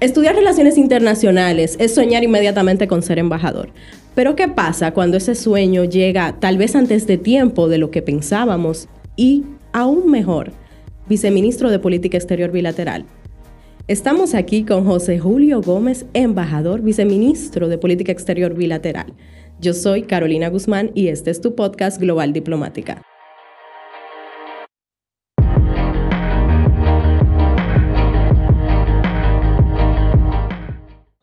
Estudiar 0.00 0.36
relaciones 0.36 0.78
internacionales 0.78 1.74
es 1.80 1.92
soñar 1.92 2.22
inmediatamente 2.22 2.86
con 2.86 3.02
ser 3.02 3.18
embajador. 3.18 3.70
Pero 4.14 4.36
¿qué 4.36 4.46
pasa 4.46 4.92
cuando 4.92 5.16
ese 5.16 5.34
sueño 5.34 5.82
llega 5.82 6.36
tal 6.38 6.56
vez 6.56 6.76
antes 6.76 7.08
de 7.08 7.18
tiempo 7.18 7.68
de 7.68 7.78
lo 7.78 7.90
que 7.90 8.00
pensábamos 8.00 8.88
y, 9.16 9.44
aún 9.72 10.08
mejor, 10.08 10.52
viceministro 11.08 11.68
de 11.68 11.80
Política 11.80 12.16
Exterior 12.16 12.52
Bilateral? 12.52 13.06
Estamos 13.88 14.36
aquí 14.36 14.62
con 14.62 14.84
José 14.84 15.18
Julio 15.18 15.62
Gómez, 15.62 16.06
embajador, 16.14 16.80
viceministro 16.80 17.68
de 17.68 17.78
Política 17.78 18.12
Exterior 18.12 18.54
Bilateral. 18.54 19.14
Yo 19.60 19.74
soy 19.74 20.02
Carolina 20.02 20.48
Guzmán 20.48 20.92
y 20.94 21.08
este 21.08 21.32
es 21.32 21.40
tu 21.40 21.56
podcast 21.56 22.00
Global 22.00 22.32
Diplomática. 22.32 23.02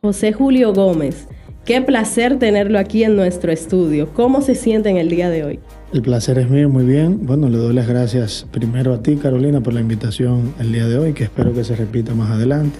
José 0.05 0.33
Julio 0.33 0.71
Gómez, 0.71 1.25
qué 1.65 1.81
placer 1.81 2.37
tenerlo 2.37 2.77
aquí 2.77 3.03
en 3.03 3.15
nuestro 3.15 3.51
estudio. 3.51 4.13
¿Cómo 4.13 4.41
se 4.41 4.53
siente 4.53 4.87
en 4.89 4.97
el 4.97 5.09
día 5.09 5.31
de 5.31 5.43
hoy? 5.43 5.59
El 5.93 6.03
placer 6.03 6.37
es 6.37 6.47
mío, 6.47 6.69
muy 6.69 6.85
bien. 6.85 7.25
Bueno, 7.25 7.49
le 7.49 7.57
doy 7.57 7.73
las 7.73 7.87
gracias 7.87 8.45
primero 8.51 8.93
a 8.93 9.01
ti, 9.01 9.15
Carolina, 9.15 9.61
por 9.61 9.73
la 9.73 9.79
invitación 9.79 10.53
el 10.59 10.71
día 10.71 10.85
de 10.85 10.99
hoy, 10.99 11.13
que 11.13 11.23
espero 11.23 11.55
que 11.55 11.63
se 11.63 11.75
repita 11.75 12.13
más 12.13 12.29
adelante, 12.29 12.77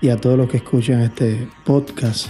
y 0.00 0.08
a 0.08 0.16
todos 0.16 0.38
los 0.38 0.48
que 0.48 0.56
escuchan 0.56 1.02
este 1.02 1.46
podcast, 1.66 2.28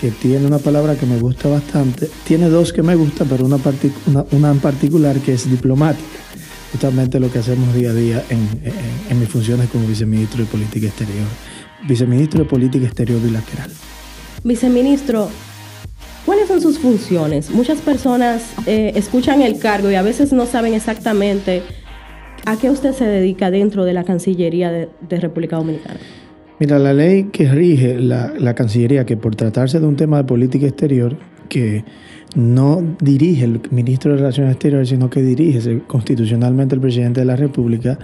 que 0.00 0.10
tiene 0.10 0.48
una 0.48 0.58
palabra 0.58 0.96
que 0.96 1.06
me 1.06 1.20
gusta 1.20 1.48
bastante. 1.48 2.08
Tiene 2.26 2.48
dos 2.48 2.72
que 2.72 2.82
me 2.82 2.96
gustan, 2.96 3.28
pero 3.28 3.44
una, 3.46 4.50
en 4.50 4.58
particular 4.58 5.14
que 5.20 5.34
es 5.34 5.48
diplomática, 5.48 6.18
justamente 6.72 7.20
lo 7.20 7.30
que 7.30 7.38
hacemos 7.38 7.72
día 7.72 7.90
a 7.90 7.94
día 7.94 8.24
en, 8.30 8.48
en 9.08 9.20
mis 9.20 9.28
funciones 9.28 9.68
como 9.68 9.86
viceministro 9.86 10.42
de 10.42 10.50
Política 10.50 10.88
Exterior 10.88 11.28
viceministro 11.88 12.40
de 12.40 12.48
Política 12.48 12.86
Exterior 12.86 13.20
Bilateral. 13.20 13.70
Viceministro, 14.44 15.28
¿cuáles 16.24 16.48
son 16.48 16.60
sus 16.60 16.78
funciones? 16.78 17.50
Muchas 17.50 17.80
personas 17.80 18.42
eh, 18.66 18.92
escuchan 18.94 19.42
el 19.42 19.58
cargo 19.58 19.90
y 19.90 19.94
a 19.94 20.02
veces 20.02 20.32
no 20.32 20.46
saben 20.46 20.74
exactamente 20.74 21.62
a 22.44 22.56
qué 22.56 22.70
usted 22.70 22.92
se 22.92 23.04
dedica 23.04 23.50
dentro 23.50 23.84
de 23.84 23.92
la 23.92 24.04
Cancillería 24.04 24.70
de, 24.70 25.20
República 25.20 25.56
Dominicana. 25.56 25.98
Mira, 26.58 26.78
la 26.78 26.94
ley 26.94 27.24
que 27.24 27.50
rige 27.50 27.98
la, 27.98 28.32
la 28.38 28.54
Cancillería, 28.54 29.04
que 29.04 29.16
por 29.16 29.34
tratarse 29.34 29.80
de 29.80 29.86
un 29.86 29.96
tema 29.96 30.18
de 30.18 30.24
política 30.24 30.66
exterior, 30.66 31.16
que 31.48 31.84
no 32.36 32.96
dirige 33.00 33.44
el 33.44 33.60
ministro 33.70 34.12
de 34.12 34.18
Relaciones 34.18 34.52
Exteriores, 34.52 34.90
sino 34.90 35.08
que 35.08 35.22
dirige 35.22 35.80
constitucionalmente 35.86 36.74
el 36.74 36.80
presidente 36.82 37.20
de 37.20 37.26
la 37.26 37.34
República, 37.34 37.98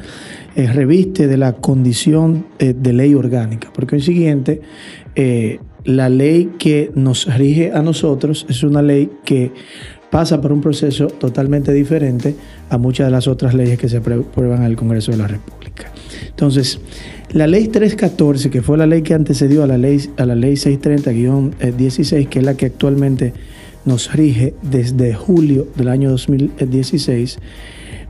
eh, 0.57 0.67
reviste 0.73 1.29
de 1.29 1.37
la 1.37 1.53
condición 1.53 2.47
eh, 2.59 2.75
de 2.77 2.93
ley 2.95 3.15
orgánica. 3.15 3.71
Porque 3.75 3.97
hoy 3.97 4.03
siguiente, 4.03 4.63
eh, 5.15 5.61
la 5.85 6.09
ley 6.09 6.53
que 6.59 6.91
nos 6.95 7.27
rige 7.37 7.73
a 7.73 7.83
nosotros 7.83 8.47
es 8.49 8.63
una 8.63 8.81
ley 8.81 9.11
que 9.25 9.53
pasa 10.11 10.41
por 10.41 10.53
un 10.53 10.63
proceso 10.63 11.09
totalmente 11.09 11.73
diferente 11.73 12.35
a 12.71 12.79
muchas 12.79 13.09
de 13.09 13.11
las 13.11 13.29
otras 13.29 13.53
leyes 13.53 13.79
que 13.79 13.89
se 13.89 13.99
aprueban 13.99 14.61
en 14.61 14.65
el 14.65 14.77
Congreso 14.77 15.13
de 15.13 15.19
la 15.19 15.27
República. 15.27 15.91
Entonces, 16.29 16.81
la 17.33 17.47
ley 17.47 17.69
314, 17.69 18.49
que 18.49 18.63
fue 18.63 18.79
la 18.79 18.87
ley 18.87 19.03
que 19.03 19.13
antecedió 19.13 19.63
a 19.63 19.67
la 19.67 19.77
ley, 19.77 20.01
a 20.17 20.25
la 20.25 20.35
ley 20.35 20.55
630-16, 20.55 22.29
que 22.29 22.39
es 22.39 22.45
la 22.45 22.55
que 22.57 22.67
actualmente 22.67 23.33
nos 23.85 24.13
rige 24.13 24.55
desde 24.63 25.15
julio 25.15 25.67
del 25.77 25.89
año 25.89 26.11
2016, 26.11 27.39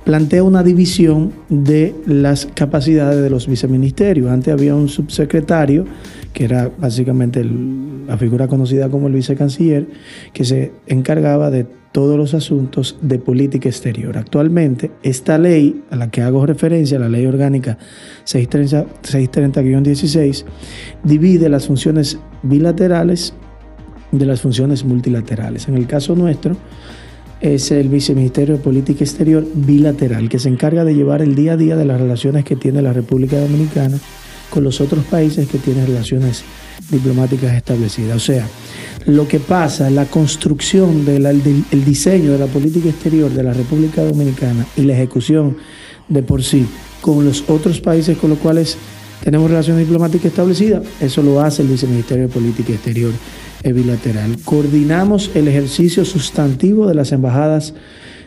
plantea 0.05 0.43
una 0.43 0.63
división 0.63 1.33
de 1.49 1.95
las 2.07 2.47
capacidades 2.47 3.23
de 3.23 3.31
los 3.31 3.47
viceministerios. 3.47 4.31
Antes 4.31 4.53
había 4.53 4.75
un 4.75 4.89
subsecretario, 4.89 5.87
que 6.33 6.45
era 6.45 6.71
básicamente 6.79 7.47
la 8.07 8.19
figura 8.19 8.49
conocida 8.49 8.89
como 8.89 9.07
el 9.07 9.15
vicecanciller, 9.15 9.87
que 10.33 10.45
se 10.45 10.73
encargaba 10.87 11.51
de 11.51 11.67
todos 11.93 12.17
los 12.17 12.35
asuntos 12.35 12.97
de 13.03 13.19
política 13.19 13.69
exterior. 13.69 14.17
Actualmente, 14.17 14.91
esta 15.03 15.37
ley 15.39 15.83
a 15.91 15.97
la 15.97 16.11
que 16.11 16.23
hago 16.23 16.47
referencia, 16.47 16.99
la 16.99 17.11
ley 17.11 17.27
orgánica 17.27 17.77
630-16, 18.25 20.45
divide 21.05 21.51
las 21.51 21.67
funciones 21.67 22.19
bilaterales 22.43 23.35
de 24.13 24.27
las 24.27 24.41
funciones 24.41 24.85
multilaterales. 24.85 25.67
En 25.69 25.77
el 25.77 25.87
caso 25.87 26.15
nuestro, 26.15 26.57
es 27.41 27.73
el 27.73 27.89
Viceministerio 27.89 28.57
de 28.57 28.63
Política 28.63 29.03
Exterior 29.03 29.45
bilateral, 29.53 30.29
que 30.29 30.39
se 30.39 30.49
encarga 30.49 30.85
de 30.85 30.95
llevar 30.95 31.23
el 31.23 31.35
día 31.35 31.55
a 31.55 31.57
día 31.57 31.75
de 31.75 31.85
las 31.85 32.01
relaciones 32.01 32.45
que 32.45 32.55
tiene 32.55 32.81
la 32.83 32.93
República 32.93 33.41
Dominicana 33.41 33.99
con 34.49 34.63
los 34.63 34.81
otros 34.81 35.05
países 35.07 35.49
que 35.49 35.59
tienen 35.59 35.87
relaciones 35.87 36.45
diplomáticas 36.91 37.55
establecidas. 37.55 38.17
O 38.17 38.21
sea, 38.21 38.47
lo 39.07 39.27
que 39.27 39.41
pasa, 39.41 39.91
la 39.91 40.05
construcción 40.05 41.05
del 41.05 41.27
el 41.27 41.85
diseño 41.85 42.33
de 42.33 42.39
la 42.39 42.47
política 42.47 42.91
exterior 42.91 43.31
de 43.31 43.43
la 43.43 43.55
República 43.55 44.05
Dominicana 44.05 44.67
y 44.77 44.83
la 44.83 44.93
ejecución 44.93 45.57
de 46.09 46.23
por 46.23 46.43
sí 46.45 46.67
con 47.01 47.25
los 47.25 47.49
otros 47.49 47.81
países 47.81 48.17
con 48.19 48.31
los 48.31 48.39
cuales 48.39 48.77
tenemos 49.23 49.51
relaciones 49.51 49.87
diplomáticas 49.87 50.27
establecidas, 50.27 50.83
eso 51.01 51.23
lo 51.23 51.41
hace 51.41 51.63
el 51.63 51.69
Viceministerio 51.69 52.29
de 52.29 52.33
Política 52.33 52.73
Exterior 52.73 53.13
bilateral. 53.65 54.37
Coordinamos 54.45 55.31
el 55.35 55.47
ejercicio 55.47 56.05
sustantivo 56.05 56.89
de 56.89 56.95
las 56.95 57.13
embajadas 57.13 57.75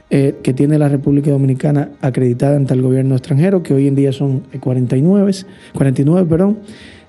eh, 0.10 0.36
que 0.44 0.54
tiene 0.54 0.78
la 0.78 0.88
República 0.88 1.32
Dominicana 1.32 1.90
acreditada 2.00 2.56
ante 2.56 2.74
el 2.74 2.82
gobierno 2.82 3.16
extranjero, 3.16 3.64
que 3.64 3.74
hoy 3.74 3.88
en 3.88 3.96
día 3.96 4.14
son 4.14 4.44
49, 4.60 5.32
49 5.74 6.30
perdón. 6.30 6.60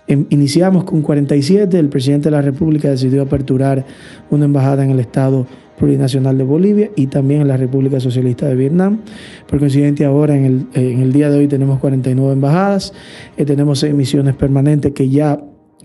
Em, 0.09 0.25
iniciamos 0.31 0.85
con 0.85 1.03
47, 1.03 1.79
el 1.79 1.89
presidente 1.89 2.31
de 2.31 2.31
la 2.31 2.43
República 2.43 2.89
decidió 2.89 3.23
aperturar 3.23 3.85
una 4.31 4.47
embajada 4.47 4.83
en 4.83 4.91
el 4.91 5.01
Estado 5.01 5.47
plurinacional 5.79 6.39
de 6.39 6.45
Bolivia 6.45 6.91
y 6.97 7.07
también 7.07 7.43
en 7.43 7.49
la 7.49 7.57
República 7.57 8.01
Socialista 8.01 8.47
de 8.47 8.55
Vietnam. 8.55 9.01
Por 9.47 9.59
coincidente, 9.59 10.05
ahora 10.05 10.37
en 10.37 10.45
el, 10.45 10.67
en 10.75 11.01
el 11.01 11.13
día 11.13 11.31
de 11.31 11.39
hoy 11.39 11.49
tenemos 11.49 11.79
49 11.79 12.33
embajadas, 12.33 12.93
eh, 13.37 13.45
tenemos 13.45 13.81
seis 13.81 13.95
misiones 13.95 14.35
permanentes 14.35 14.93
que 14.93 15.09
ya 15.09 15.43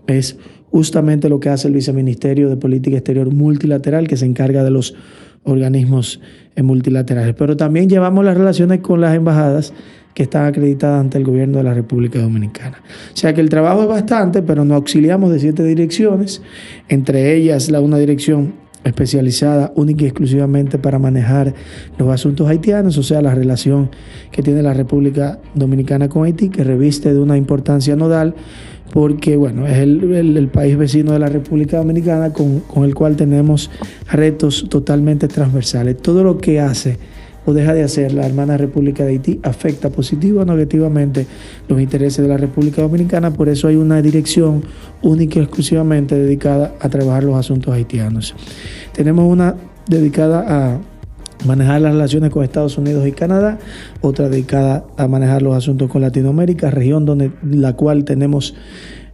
es 0.08 0.38
justamente 0.72 1.30
lo 1.30 1.40
que 1.40 1.50
hace 1.50 1.68
el 1.68 1.74
Viceministerio 1.74 2.50
de 2.50 2.58
Política 2.58 2.98
Exterior 2.98 3.32
Multilateral, 3.34 4.08
que 4.08 4.18
se 4.18 4.26
encarga 4.26 4.64
de 4.64 4.72
los 4.72 4.96
organismos 5.44 6.22
eh, 6.56 6.64
multilaterales. 6.64 7.36
Pero 7.36 7.58
también 7.58 7.90
llevamos 7.90 8.24
las 8.24 8.38
relaciones 8.38 8.80
con 8.80 9.02
las 9.02 9.16
embajadas 9.16 9.74
que 10.14 10.24
están 10.24 10.46
acreditadas 10.46 11.00
ante 11.00 11.18
el 11.18 11.24
gobierno 11.24 11.58
de 11.58 11.64
la 11.64 11.74
República 11.74 12.20
Dominicana. 12.20 12.82
O 13.14 13.18
sea 13.18 13.34
que 13.34 13.42
el 13.42 13.50
trabajo 13.50 13.84
es 13.84 13.88
bastante, 13.88 14.42
pero 14.42 14.66
nos 14.66 14.76
auxiliamos 14.76 15.32
de 15.32 15.40
siete 15.40 15.64
direcciones, 15.64 16.42
entre 16.90 17.36
ellas 17.36 17.72
la 17.72 17.80
una 17.80 17.98
dirección 17.98 18.54
especializada 18.84 19.72
única 19.76 20.04
y 20.04 20.08
exclusivamente 20.08 20.78
para 20.78 21.00
manejar 21.00 21.54
los 21.98 22.10
asuntos 22.10 22.48
haitianos, 22.48 22.98
o 22.98 23.04
sea, 23.04 23.22
la 23.22 23.36
relación 23.36 23.90
que 24.32 24.42
tiene 24.42 24.64
la 24.64 24.74
República 24.74 25.40
Dominicana 25.54 26.10
con 26.10 26.26
Haití, 26.26 26.50
que 26.50 26.64
reviste 26.64 27.14
de 27.14 27.20
una 27.20 27.38
importancia 27.38 27.96
nodal, 27.96 28.34
porque 28.94 29.38
bueno, 29.38 29.68
es 29.68 29.78
el, 29.78 30.50
país 30.52 30.78
vecino 30.78 31.14
de 31.14 31.20
la 31.20 31.28
República 31.28 31.78
Dominicana 31.78 32.34
con, 32.34 32.62
con 32.62 32.84
el 32.84 32.94
cual 32.94 33.16
tenemos 33.16 33.70
retos 34.12 34.66
totalmente 34.70 35.28
transversales. 35.28 35.98
Todo 35.98 36.24
lo 36.24 36.38
que 36.40 36.60
hace 36.60 36.98
o 37.46 37.54
deja 37.54 37.74
de 37.74 37.84
hacer 37.84 38.14
la 38.14 38.26
hermana 38.26 38.58
República 38.58 39.04
de 39.04 39.12
Haití 39.12 39.40
afecta 39.44 39.90
positiva 39.90 40.44
o 40.44 40.46
negativamente 40.46 41.26
los 41.68 41.82
intereses 41.82 42.24
de 42.24 42.30
la 42.30 42.38
República 42.38 42.82
Dominicana, 42.82 43.32
por 43.32 43.50
eso 43.50 43.68
hay 43.68 43.76
una 43.76 44.02
dirección 44.02 44.64
única 45.02 45.40
y 45.40 45.44
exclusivamente 45.44 46.16
dedicada 46.16 46.74
a 46.80 46.90
trabajar 46.90 47.24
los 47.24 47.36
asuntos 47.36 47.74
haitianos. 47.74 48.36
Tenemos 48.94 49.32
una 49.32 49.56
dedicada 49.88 50.46
a 50.48 50.80
manejar 51.46 51.82
las 51.82 51.94
relaciones 51.94 52.30
con 52.30 52.44
Estados 52.44 52.78
Unidos 52.78 53.08
y 53.08 53.12
Canadá, 53.12 53.58
otra 54.02 54.30
dedicada 54.30 54.86
a 54.98 55.08
manejar 55.08 55.42
los 55.42 55.56
asuntos 55.56 55.90
con 55.90 56.02
Latinoamérica, 56.02 56.70
región 56.70 57.06
donde 57.06 57.32
la 57.44 57.74
cual 57.74 58.04
tenemos 58.06 58.54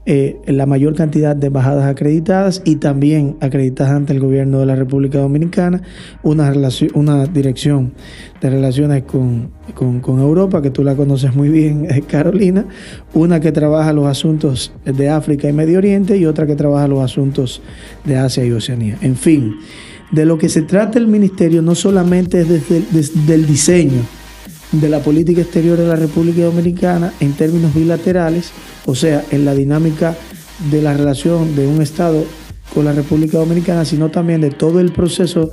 eh, 0.09 0.39
la 0.45 0.65
mayor 0.65 0.95
cantidad 0.95 1.35
de 1.35 1.47
embajadas 1.47 1.85
acreditadas 1.85 2.61
y 2.63 2.77
también 2.77 3.35
acreditadas 3.41 3.91
ante 3.91 4.13
el 4.13 4.21
gobierno 4.21 4.61
de 4.61 4.65
la 4.65 4.77
República 4.77 5.19
Dominicana, 5.19 5.81
una, 6.23 6.53
una 6.93 7.25
dirección 7.25 7.91
de 8.39 8.49
relaciones 8.49 9.03
con, 9.03 9.51
con, 9.73 10.19
Europa, 10.21 10.61
que 10.61 10.69
tú 10.69 10.81
la 10.85 10.95
conoces 10.95 11.35
muy 11.35 11.49
bien, 11.49 11.87
Carolina, 12.07 12.65
una 13.13 13.41
que 13.41 13.51
trabaja 13.51 13.91
los 13.91 14.07
asuntos 14.07 14.71
de 14.85 15.09
África 15.09 15.49
y 15.49 15.51
Medio 15.51 15.77
Oriente 15.79 16.15
y 16.15 16.25
otra 16.25 16.47
que 16.47 16.55
trabaja 16.55 16.87
los 16.87 17.03
asuntos 17.03 17.61
de 18.05 18.15
Asia 18.15 18.45
y 18.45 18.53
Oceanía. 18.53 18.97
En 19.01 19.17
fin, 19.17 19.57
de 20.11 20.25
lo 20.25 20.37
que 20.37 20.47
se 20.47 20.61
trata 20.61 20.99
el 20.99 21.07
ministerio 21.07 21.61
no 21.61 21.75
solamente 21.75 22.39
es 22.39 22.47
desde, 22.47 22.81
desde 22.91 23.33
el 23.33 23.45
diseño, 23.45 24.03
de 24.71 24.89
la 24.89 24.99
política 24.99 25.41
exterior 25.41 25.77
de 25.77 25.87
la 25.87 25.95
República 25.95 26.43
Dominicana 26.43 27.13
en 27.19 27.33
términos 27.33 27.73
bilaterales, 27.73 28.51
o 28.85 28.95
sea, 28.95 29.23
en 29.31 29.45
la 29.45 29.53
dinámica 29.53 30.15
de 30.71 30.81
la 30.81 30.93
relación 30.93 31.55
de 31.55 31.67
un 31.67 31.81
Estado 31.81 32.23
con 32.73 32.85
la 32.85 32.93
República 32.93 33.37
Dominicana, 33.37 33.85
sino 33.85 34.09
también 34.09 34.41
de 34.41 34.51
todo 34.51 34.79
el 34.79 34.91
proceso 34.91 35.51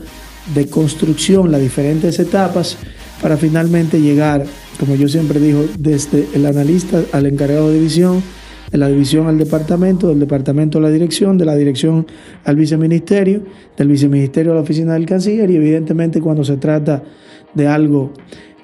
de 0.55 0.69
construcción, 0.69 1.51
las 1.51 1.61
diferentes 1.61 2.19
etapas, 2.19 2.77
para 3.23 3.37
finalmente 3.37 4.01
llegar, 4.01 4.45
como 4.79 4.97
yo 4.97 5.09
siempre 5.09 5.41
digo, 5.41 5.65
desde 5.79 6.29
el 6.35 6.45
analista 6.47 7.03
al 7.13 7.27
encargado 7.27 7.69
de 7.69 7.77
división, 7.77 8.23
de 8.71 8.79
la 8.79 8.89
división 8.89 9.29
al 9.29 9.39
departamento, 9.39 10.09
del 10.09 10.19
departamento 10.19 10.79
a 10.79 10.81
la 10.83 10.91
dirección, 10.91 11.39
de 11.39 11.45
la 11.45 11.55
dirección 11.55 12.07
al 12.45 12.57
viceministerio, 12.57 13.45
del 13.77 13.89
viceministerio 13.89 14.53
a 14.53 14.57
la 14.57 14.63
oficina 14.63 14.95
del 14.95 15.07
canciller 15.07 15.49
y 15.51 15.57
evidentemente 15.57 16.21
cuando 16.21 16.43
se 16.45 16.57
trata 16.57 17.03
de 17.55 17.69
algo 17.69 18.13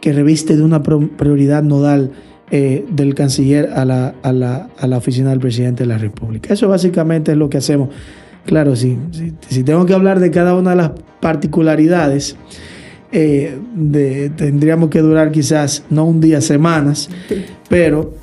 que 0.01 0.13
reviste 0.13 0.57
de 0.57 0.63
una 0.63 0.83
prioridad 0.83 1.63
nodal 1.63 2.13
eh, 2.51 2.85
del 2.91 3.15
canciller 3.15 3.71
a 3.75 3.85
la, 3.85 4.15
a, 4.23 4.33
la, 4.33 4.69
a 4.79 4.87
la, 4.87 4.97
oficina 4.97 5.31
del 5.31 5.39
presidente 5.39 5.85
de 5.85 5.87
la 5.87 5.99
República. 5.99 6.53
Eso 6.53 6.69
básicamente 6.69 7.33
es 7.33 7.39
lo 7.39 7.49
que 7.49 7.59
hacemos. 7.59 7.91
Claro, 8.45 8.75
sí, 8.75 8.99
si 9.49 9.63
tengo 9.63 9.87
que 9.87 9.95
hablar 9.95 10.19
de 10.19 10.31
cada 10.31 10.55
una 10.55 10.71
de 10.71 10.77
las 10.77 10.91
particularidades, 11.21 12.37
eh, 13.13 13.57
de, 13.75 14.31
tendríamos 14.31 14.89
que 14.91 15.01
durar 15.01 15.31
quizás 15.31 15.85
no 15.91 16.05
un 16.07 16.21
día, 16.21 16.41
semanas, 16.41 17.11
pero 17.69 18.15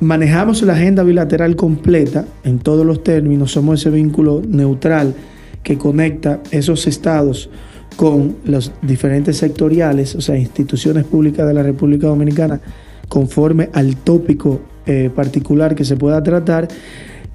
manejamos 0.00 0.62
la 0.62 0.72
agenda 0.72 1.02
bilateral 1.02 1.56
completa 1.56 2.24
en 2.44 2.58
todos 2.58 2.86
los 2.86 3.02
términos, 3.02 3.52
somos 3.52 3.80
ese 3.80 3.90
vínculo 3.90 4.42
neutral 4.46 5.14
que 5.62 5.76
conecta 5.78 6.40
esos 6.50 6.86
estados 6.86 7.50
con 7.96 8.36
los 8.44 8.72
diferentes 8.82 9.38
sectoriales, 9.38 10.14
o 10.14 10.20
sea, 10.20 10.36
instituciones 10.36 11.04
públicas 11.04 11.46
de 11.46 11.54
la 11.54 11.62
República 11.62 12.06
Dominicana 12.06 12.60
conforme 13.08 13.70
al 13.72 13.96
tópico 13.96 14.60
eh, 14.86 15.10
particular 15.14 15.74
que 15.74 15.84
se 15.84 15.96
pueda 15.96 16.22
tratar, 16.22 16.68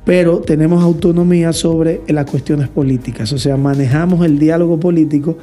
pero 0.05 0.39
tenemos 0.39 0.83
autonomía 0.83 1.53
sobre 1.53 2.01
las 2.07 2.29
cuestiones 2.29 2.69
políticas, 2.69 3.33
o 3.33 3.37
sea, 3.37 3.57
manejamos 3.57 4.25
el 4.25 4.39
diálogo 4.39 4.79
político 4.79 5.37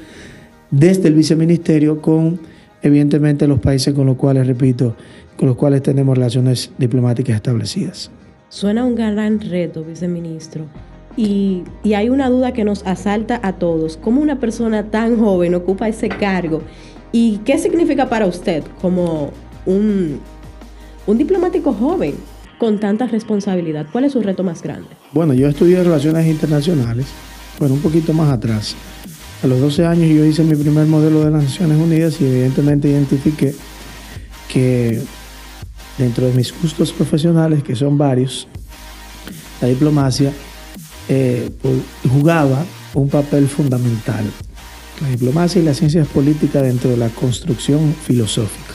desde 0.71 1.09
el 1.09 1.15
viceministerio 1.15 2.01
con, 2.01 2.39
evidentemente, 2.83 3.47
los 3.47 3.61
países 3.61 3.95
con 3.95 4.07
los 4.07 4.17
cuales, 4.17 4.47
repito, 4.47 4.97
con 5.37 5.49
los 5.49 5.57
cuales 5.57 5.83
tenemos 5.83 6.17
relaciones 6.17 6.71
diplomáticas 6.79 7.37
establecidas. 7.37 8.11
Suena 8.49 8.85
un 8.85 8.95
gran 8.95 9.41
reto, 9.41 9.85
viceministro. 9.85 10.65
Y, 11.19 11.65
y, 11.83 11.95
hay 11.95 12.11
una 12.11 12.31
duda 12.31 12.53
que 12.53 12.63
nos 12.63 12.87
asalta 12.87 13.41
a 13.43 13.55
todos. 13.55 13.97
¿Cómo 13.97 14.23
una 14.23 14.39
persona 14.39 14.85
tan 14.85 15.19
joven 15.19 15.57
ocupa 15.57 15.89
ese 15.89 16.09
cargo? 16.09 16.63
¿Y 17.11 17.39
qué 17.39 17.59
significa 17.59 18.09
para 18.09 18.27
usted 18.27 18.63
como 18.81 19.33
un, 19.67 20.21
diplomático 21.07 21.73
joven 21.73 22.15
con 22.59 22.79
tanta 22.79 23.07
responsabilidad? 23.07 23.87
¿Cuál 23.91 24.05
es 24.05 24.13
su 24.13 24.23
reto 24.23 24.45
más 24.45 24.63
grande? 24.63 24.89
Bueno, 25.13 25.35
yo 25.35 25.49
estudié 25.49 25.83
Relaciones 25.83 26.27
Internacionales, 26.27 27.07
bueno, 27.59 27.75
un 27.75 27.81
poquito 27.81 28.13
más 28.13 28.31
atrás. 28.31 28.77
A 29.43 29.47
los 29.47 29.61
12 29.61 29.87
años 29.87 30.09
yo 30.09 30.25
hice 30.25 30.43
mi 30.45 30.57
primer 30.57 30.87
modelo 30.87 31.25
de 31.25 31.31
las 31.31 31.45
Naciones 31.45 31.79
Unidas 31.79 32.21
y 32.21 32.27
evidentemente 32.27 32.89
identifiqué 32.89 33.55
que 34.53 35.01
dentro 35.97 36.27
de 36.27 36.33
mis 36.33 36.53
gustos 36.61 36.93
profesionales, 36.93 37.63
que 37.63 37.75
son 37.75 37.97
varios, 37.97 38.49
la 39.61 39.69
diplomacia 39.69 40.33
eh, 41.09 41.51
pues, 41.63 41.75
jugaba 42.11 42.65
un 42.95 43.09
papel 43.09 43.47
fundamental. 43.49 44.25
La 45.01 45.09
diplomacia 45.09 45.61
y 45.61 45.65
las 45.65 45.77
ciencias 45.77 46.09
políticas 46.09 46.63
dentro 46.63 46.91
de 46.91 46.97
la 46.97 47.09
construcción 47.09 47.95
filosófica. 47.95 48.75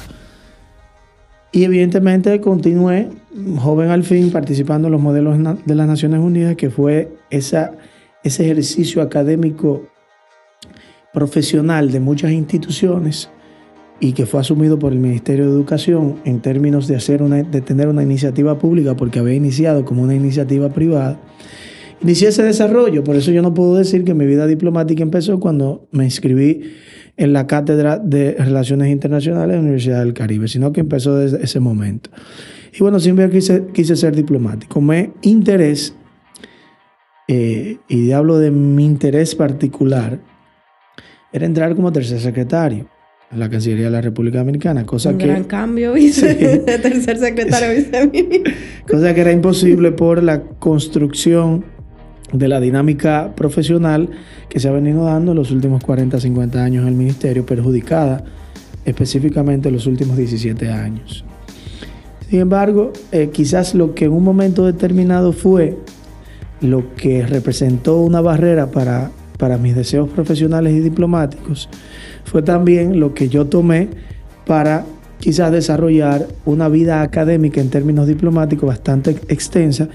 Y 1.52 1.66
evidentemente 1.66 2.42
continué, 2.42 3.10
joven 3.58 3.90
al 3.90 4.04
fin, 4.04 4.32
participando 4.32 4.88
en 4.88 4.94
los 4.94 5.02
modelos 5.02 5.38
de 5.66 5.76
las 5.76 5.88
Naciones 5.88 6.20
Unidas, 6.20 6.56
que 6.56 6.72
fue 6.72 7.16
esa, 7.30 7.74
ese 8.24 8.46
ejercicio 8.46 9.02
académico 9.04 9.84
profesional 11.14 11.92
de 11.92 12.00
muchas 12.00 12.32
instituciones 12.32 13.30
y 14.00 14.14
que 14.14 14.26
fue 14.26 14.40
asumido 14.40 14.80
por 14.80 14.92
el 14.92 15.00
Ministerio 15.00 15.46
de 15.46 15.52
Educación 15.52 16.20
en 16.26 16.42
términos 16.42 16.88
de, 16.88 16.96
hacer 16.96 17.22
una, 17.22 17.44
de 17.44 17.62
tener 17.62 17.88
una 17.88 18.02
iniciativa 18.02 18.58
pública, 18.58 18.96
porque 18.96 19.20
había 19.20 19.36
iniciado 19.36 19.86
como 19.86 20.02
una 20.02 20.16
iniciativa 20.16 20.70
privada. 20.70 21.20
Inicié 22.04 22.28
ese 22.28 22.44
desarrollo, 22.44 23.02
por 23.04 23.16
eso 23.16 23.32
yo 23.32 23.42
no 23.42 23.54
puedo 23.54 23.76
decir 23.76 24.04
que 24.04 24.14
mi 24.14 24.26
vida 24.26 24.46
diplomática 24.46 25.02
empezó 25.02 25.40
cuando 25.40 25.88
me 25.92 26.04
inscribí 26.04 26.74
en 27.16 27.32
la 27.32 27.48
cátedra 27.48 27.98
de 27.98 28.36
Relaciones 28.38 28.90
Internacionales 28.90 29.52
de 29.52 29.56
la 29.56 29.62
Universidad 29.62 30.00
del 30.00 30.14
Caribe, 30.14 30.50
sino 30.50 30.74
que 30.74 30.82
empezó 30.82 31.16
desde 31.16 31.42
ese 31.42 31.62
momento. 31.62 32.10
Y 32.74 32.80
bueno, 32.80 33.00
siempre 33.00 33.30
quise, 33.30 33.68
quise 33.74 33.96
ser 33.96 34.16
diplomático. 34.16 34.82
Mi 34.82 35.12
interés, 35.22 35.96
eh, 37.30 37.78
y 37.88 38.12
hablo 38.12 38.38
de 38.38 38.52
mi 38.52 38.84
interés 38.84 39.34
particular, 39.34 40.20
era 41.32 41.46
entrar 41.46 41.74
como 41.74 41.94
tercer 41.94 42.20
secretario 42.20 42.90
en 43.32 43.40
la 43.40 43.50
Cancillería 43.50 43.86
de 43.86 43.92
la 43.92 44.02
República 44.02 44.40
Dominicana, 44.40 44.86
cosa 44.86 45.12
Un 45.12 45.20
que... 45.20 45.28
gran 45.28 45.46
cambio, 45.46 45.94
vice, 45.94 46.36
tercer 46.66 47.18
secretario, 47.18 47.70
viceministro. 47.70 48.54
cosa 48.90 49.14
que 49.16 49.22
era 49.22 49.32
imposible 49.32 49.94
por 49.94 50.22
la 50.22 50.42
construcción 50.42 51.73
de 52.34 52.48
la 52.48 52.60
dinámica 52.60 53.32
profesional 53.36 54.10
que 54.50 54.60
se 54.60 54.68
ha 54.68 54.72
venido 54.72 55.06
dando 55.06 55.32
en 55.32 55.38
los 55.38 55.52
últimos 55.52 55.84
40, 55.84 56.20
50 56.20 56.64
años 56.64 56.82
en 56.82 56.90
el 56.90 56.96
ministerio, 56.96 57.46
perjudicada 57.46 58.26
específicamente 58.84 59.70
en 59.70 59.76
los 59.76 59.88
últimos 59.88 60.18
17 60.18 60.70
años. 60.70 61.24
Sin 62.30 62.42
embargo, 62.42 62.92
eh, 63.12 63.30
quizás 63.32 63.76
lo 63.76 63.94
que 63.94 64.06
en 64.06 64.12
un 64.12 64.24
momento 64.24 64.66
determinado 64.66 65.32
fue 65.32 65.78
lo 66.62 66.96
que 66.96 67.26
representó 67.26 68.02
una 68.02 68.22
barrera 68.22 68.72
para, 68.72 69.12
para 69.38 69.58
mis 69.58 69.76
deseos 69.76 70.10
profesionales 70.10 70.74
y 70.74 70.80
diplomáticos, 70.80 71.70
fue 72.26 72.42
también 72.42 73.00
lo 73.00 73.14
que 73.14 73.30
yo 73.30 73.46
tomé 73.46 73.90
para 74.46 74.86
quizás 75.24 75.54
desarrollar 75.54 76.28
una 76.44 76.68
vida 76.68 77.02
académica 77.02 77.62
en 77.62 77.70
términos 77.70 78.08
diplomáticos 78.08 78.68
bastante 78.68 79.12
extensa 79.30 79.88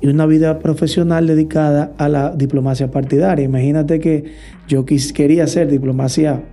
y 0.00 0.06
una 0.06 0.26
vida 0.26 0.60
profesional 0.60 1.26
dedicada 1.26 1.90
a 1.98 2.08
la 2.08 2.30
diplomacia 2.30 2.88
partidaria. 2.88 3.44
Imagínate 3.44 3.98
que 3.98 4.26
yo 4.68 4.84
quería 4.84 5.42
hacer 5.42 5.68
diplomacia 5.68 6.44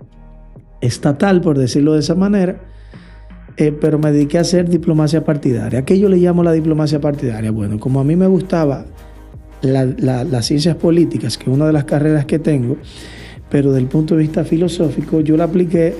estatal, 0.81 1.41
por 1.41 1.59
decirlo 1.59 1.93
de 1.93 1.99
esa 1.99 2.15
manera, 2.15 2.59
eh, 3.55 3.71
pero 3.71 3.99
me 3.99 4.11
dediqué 4.11 4.39
a 4.39 4.41
hacer 4.41 4.67
diplomacia 4.67 5.23
partidaria. 5.23 5.85
qué 5.85 5.99
yo 5.99 6.09
le 6.09 6.17
llamo 6.17 6.41
la 6.41 6.53
diplomacia 6.53 6.99
partidaria? 6.99 7.51
Bueno, 7.51 7.79
como 7.79 7.99
a 7.99 8.03
mí 8.03 8.15
me 8.15 8.25
gustaba 8.25 8.87
las 9.61 10.45
ciencias 10.47 10.75
políticas, 10.77 11.37
que 11.37 11.51
es 11.51 11.55
una 11.55 11.67
de 11.67 11.73
las 11.73 11.83
carreras 11.83 12.25
que 12.25 12.39
tengo, 12.39 12.77
pero 13.51 13.69
desde 13.69 13.83
el 13.83 13.89
punto 13.89 14.15
de 14.15 14.21
vista 14.21 14.43
filosófico, 14.43 15.21
yo 15.21 15.37
la 15.37 15.43
apliqué 15.43 15.93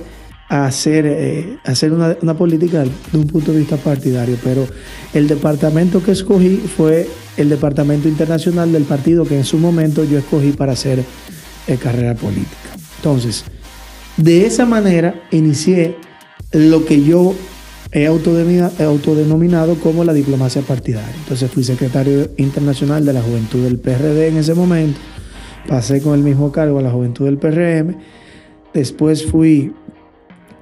a 0.48 0.66
hacer, 0.66 1.06
eh, 1.06 1.58
hacer 1.64 1.92
una, 1.92 2.34
política 2.34 2.84
de 2.84 3.18
un 3.18 3.26
punto 3.26 3.52
de 3.52 3.58
vista 3.58 3.76
partidario, 3.76 4.36
pero 4.42 4.66
el 5.12 5.26
departamento 5.26 6.02
que 6.02 6.12
escogí 6.12 6.56
fue 6.56 7.08
el 7.36 7.48
departamento 7.48 8.08
internacional 8.08 8.70
del 8.72 8.84
partido 8.84 9.24
que 9.24 9.36
en 9.36 9.44
su 9.44 9.58
momento 9.58 10.04
yo 10.04 10.18
escogí 10.18 10.52
para 10.52 10.72
hacer 10.72 11.02
eh, 11.66 11.76
carrera 11.76 12.14
política. 12.14 12.56
Entonces, 12.96 13.44
de 14.16 14.46
esa 14.46 14.66
manera 14.66 15.22
inicié 15.30 15.96
lo 16.52 16.84
que 16.84 17.02
yo 17.02 17.34
he 17.90 18.06
autodenominado 18.06 19.76
como 19.76 20.04
la 20.04 20.12
diplomacia 20.12 20.62
partidaria. 20.62 21.14
Entonces 21.16 21.50
fui 21.50 21.62
secretario 21.62 22.30
internacional 22.36 23.04
de 23.04 23.12
la 23.12 23.22
juventud 23.22 23.62
del 23.62 23.78
PRD 23.78 24.28
en 24.28 24.36
ese 24.36 24.54
momento, 24.54 24.98
pasé 25.68 26.02
con 26.02 26.14
el 26.14 26.20
mismo 26.20 26.50
cargo 26.52 26.80
a 26.80 26.82
la 26.82 26.90
juventud 26.90 27.24
del 27.24 27.38
PRM, 27.38 27.96
después 28.72 29.24
fui 29.24 29.72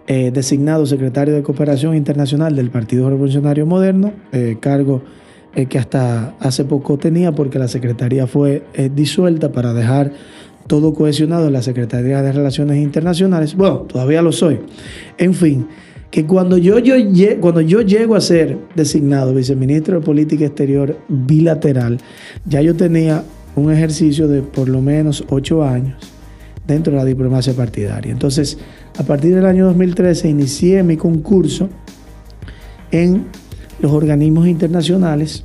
eh, 0.09 0.33
designado 0.33 0.85
secretario 0.85 1.33
de 1.33 1.43
Cooperación 1.43 1.95
Internacional 1.95 2.57
del 2.57 2.71
Partido 2.71 3.09
Revolucionario 3.09 3.67
Moderno, 3.67 4.13
eh, 4.33 4.57
cargo 4.59 5.03
eh, 5.55 5.67
que 5.67 5.79
hasta 5.79 6.35
hace 6.41 6.65
poco 6.65 6.99
tenía 6.99 7.33
porque 7.33 7.59
la 7.59 7.69
Secretaría 7.69 8.27
fue 8.27 8.65
disuelta 8.95 9.53
para 9.53 9.73
dejar 9.73 10.13
todo 10.67 10.93
cohesionado 10.93 11.47
en 11.47 11.53
la 11.53 11.63
Secretaría 11.63 12.21
de 12.21 12.33
Relaciones 12.33 12.79
Internacionales. 12.79 13.55
Bueno, 13.55 13.79
todavía 13.83 14.23
lo 14.23 14.33
soy. 14.33 14.59
En 15.19 15.35
fin, 15.35 15.69
que 16.11 16.27
cuando 16.27 16.57
yo, 16.59 16.79
yo, 16.79 16.95
cuando 17.41 17.61
yo 17.61 17.83
llego 17.83 18.17
a 18.17 18.21
ser 18.21 18.59
designado 18.75 19.33
viceministro 19.35 20.01
de 20.01 20.05
Política 20.05 20.47
Exterior 20.47 20.99
bilateral, 21.09 21.99
ya 22.45 22.61
yo 22.61 22.75
tenía 22.75 23.23
un 23.55 23.71
ejercicio 23.71 24.27
de 24.27 24.43
por 24.43 24.69
lo 24.69 24.81
menos 24.81 25.25
ocho 25.29 25.63
años 25.63 26.12
dentro 26.67 26.93
de 26.93 26.99
la 26.99 27.05
diplomacia 27.05 27.55
partidaria. 27.55 28.13
Entonces, 28.13 28.59
a 28.99 29.03
partir 29.03 29.35
del 29.35 29.47
año 29.47 29.67
2013 29.67 30.29
inicié 30.29 30.83
mi 30.83 30.97
concurso 30.97 31.69
en 32.91 33.27
los 33.81 33.93
organismos 33.93 34.47
internacionales 34.47 35.45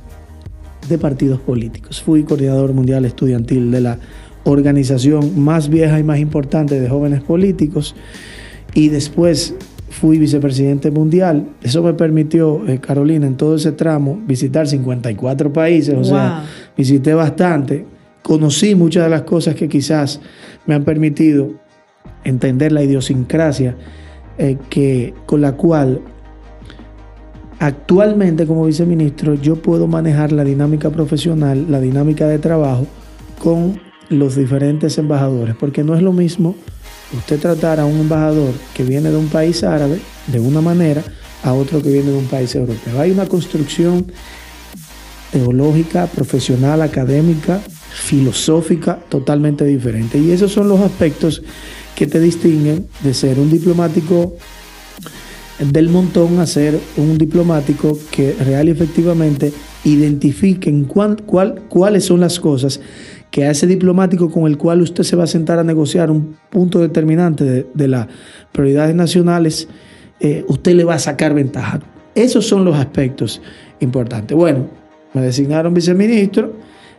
de 0.88 0.98
partidos 0.98 1.40
políticos. 1.40 2.02
Fui 2.02 2.22
coordinador 2.22 2.72
mundial 2.72 3.04
estudiantil 3.04 3.70
de 3.70 3.80
la 3.80 3.98
organización 4.44 5.38
más 5.38 5.68
vieja 5.68 5.98
y 5.98 6.04
más 6.04 6.18
importante 6.18 6.80
de 6.80 6.88
jóvenes 6.88 7.22
políticos 7.22 7.94
y 8.74 8.88
después 8.88 9.54
fui 9.90 10.18
vicepresidente 10.18 10.90
mundial. 10.90 11.48
Eso 11.62 11.82
me 11.82 11.94
permitió, 11.94 12.66
eh, 12.68 12.78
Carolina, 12.78 13.26
en 13.26 13.36
todo 13.36 13.56
ese 13.56 13.72
tramo, 13.72 14.20
visitar 14.26 14.66
54 14.66 15.52
países, 15.52 15.94
o 15.94 16.04
sea, 16.04 16.44
visité 16.76 17.14
bastante, 17.14 17.84
conocí 18.28 18.74
muchas 18.74 19.04
de 19.04 19.08
las 19.08 19.22
cosas 19.22 19.54
que 19.54 19.70
quizás 19.70 20.20
me 20.66 20.74
han 20.74 20.84
permitido 20.84 21.50
entender 22.24 22.72
la 22.72 22.82
idiosincrasia 22.82 23.74
eh, 24.36 24.58
que, 24.68 25.14
con 25.24 25.40
la 25.40 25.52
cual 25.52 26.02
actualmente 27.58 28.46
como 28.46 28.66
viceministro 28.66 29.32
yo 29.32 29.56
puedo 29.56 29.86
manejar 29.86 30.32
la 30.32 30.44
dinámica 30.44 30.90
profesional, 30.90 31.70
la 31.70 31.80
dinámica 31.80 32.28
de 32.28 32.38
trabajo 32.38 32.86
con 33.38 33.80
los 34.10 34.36
diferentes 34.36 34.98
embajadores, 34.98 35.56
porque 35.58 35.82
no 35.82 35.94
es 35.94 36.02
lo 36.02 36.12
mismo 36.12 36.54
usted 37.16 37.40
tratar 37.40 37.80
a 37.80 37.86
un 37.86 37.98
embajador 37.98 38.52
que 38.74 38.84
viene 38.84 39.10
de 39.10 39.16
un 39.16 39.28
país 39.28 39.64
árabe 39.64 40.00
de 40.26 40.38
una 40.38 40.60
manera 40.60 41.02
a 41.42 41.54
otro 41.54 41.82
que 41.82 41.88
viene 41.88 42.10
de 42.10 42.18
un 42.18 42.26
país 42.26 42.54
europeo. 42.54 43.00
Hay 43.00 43.10
una 43.10 43.26
construcción 43.26 44.12
teológica, 45.32 46.06
profesional, 46.08 46.82
académica, 46.82 47.62
filosófica 47.90 48.98
totalmente 49.08 49.64
diferente. 49.64 50.18
Y 50.18 50.30
esos 50.30 50.52
son 50.52 50.68
los 50.68 50.80
aspectos 50.80 51.42
que 51.94 52.06
te 52.06 52.20
distinguen 52.20 52.86
de 53.02 53.14
ser 53.14 53.38
un 53.38 53.50
diplomático 53.50 54.36
del 55.58 55.88
montón 55.88 56.38
a 56.38 56.46
ser 56.46 56.78
un 56.96 57.18
diplomático 57.18 57.98
que 58.12 58.32
real 58.34 58.68
y 58.68 58.70
efectivamente 58.70 59.52
identifique 59.84 60.72
cuál, 60.86 61.16
cuáles 61.68 62.04
son 62.04 62.20
las 62.20 62.38
cosas 62.38 62.80
que 63.30 63.44
a 63.44 63.50
ese 63.50 63.66
diplomático 63.66 64.30
con 64.30 64.46
el 64.46 64.56
cual 64.56 64.80
usted 64.80 65.02
se 65.02 65.16
va 65.16 65.24
a 65.24 65.26
sentar 65.26 65.58
a 65.58 65.64
negociar 65.64 66.10
un 66.10 66.36
punto 66.50 66.78
determinante 66.78 67.66
de, 67.74 67.88
las 67.88 68.06
prioridades 68.52 68.94
nacionales, 68.94 69.68
eh, 70.20 70.44
usted 70.48 70.74
le 70.74 70.84
va 70.84 70.94
a 70.94 70.98
sacar 70.98 71.34
ventaja. 71.34 71.80
Esos 72.14 72.46
son 72.46 72.64
los 72.64 72.76
aspectos 72.76 73.42
importantes. 73.80 74.36
Bueno, 74.36 74.66
me 75.12 75.20
designaron 75.20 75.74
viceministro 75.74 76.54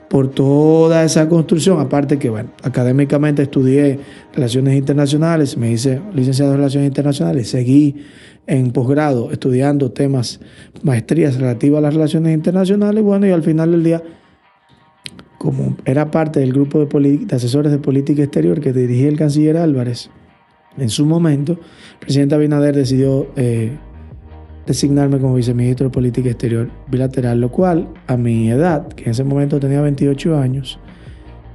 por 0.10 0.30
toda 0.30 1.04
esa 1.04 1.30
construcción, 1.30 1.80
aparte 1.80 2.18
que, 2.18 2.30
bueno, 2.30 2.50
académicamente 2.63 3.44
estudié 3.44 4.00
relaciones 4.34 4.75
internacionales, 4.75 5.56
me 5.56 5.72
hice 5.72 6.01
licenciado 6.13 6.51
en 6.51 6.58
relaciones 6.58 6.88
internacionales, 6.88 7.50
seguí 7.50 7.96
en 8.48 8.72
posgrado 8.72 9.32
estudiando 9.32 9.92
temas, 9.92 10.39
maestrías 10.82 11.38
relativas 11.38 11.78
a 11.78 11.82
las 11.82 11.94
relaciones 11.94 12.34
internacionales, 12.34 13.04
bueno, 13.04 13.28
y 13.28 13.32
al 13.32 13.44
final 13.44 13.72
del 13.72 13.84
día 13.84 14.04
como 15.38 15.78
era 15.86 16.12
parte 16.12 16.42
del 16.42 16.51
grupo 16.51 16.80
de, 16.80 17.28
asesores 17.32 17.72
de 17.72 17.78
política 17.78 18.24
exterior 18.24 18.60
que 18.60 18.74
dirigía 18.74 19.08
el 19.08 19.18
canciller 19.18 19.58
Álvarez, 19.58 20.10
en 20.78 20.89
su 20.89 21.06
momento, 21.06 21.54
el 21.54 22.00
presidente 22.00 22.36
Abinader 22.36 22.75
decidió 22.75 23.28
eh, 23.36 23.78
designarme 24.69 25.17
como 25.17 25.33
viceministro 25.33 25.88
de 25.88 25.89
política 25.89 26.29
exterior 26.29 26.69
bilateral, 26.91 27.41
lo 27.41 27.49
cual 27.49 27.88
a 28.05 28.15
mi 28.17 28.51
edad, 28.51 28.88
que 28.89 29.05
en 29.05 29.09
ese 29.09 29.23
momento 29.23 29.59
tenía 29.59 29.81
28 29.81 30.38
años, 30.38 30.79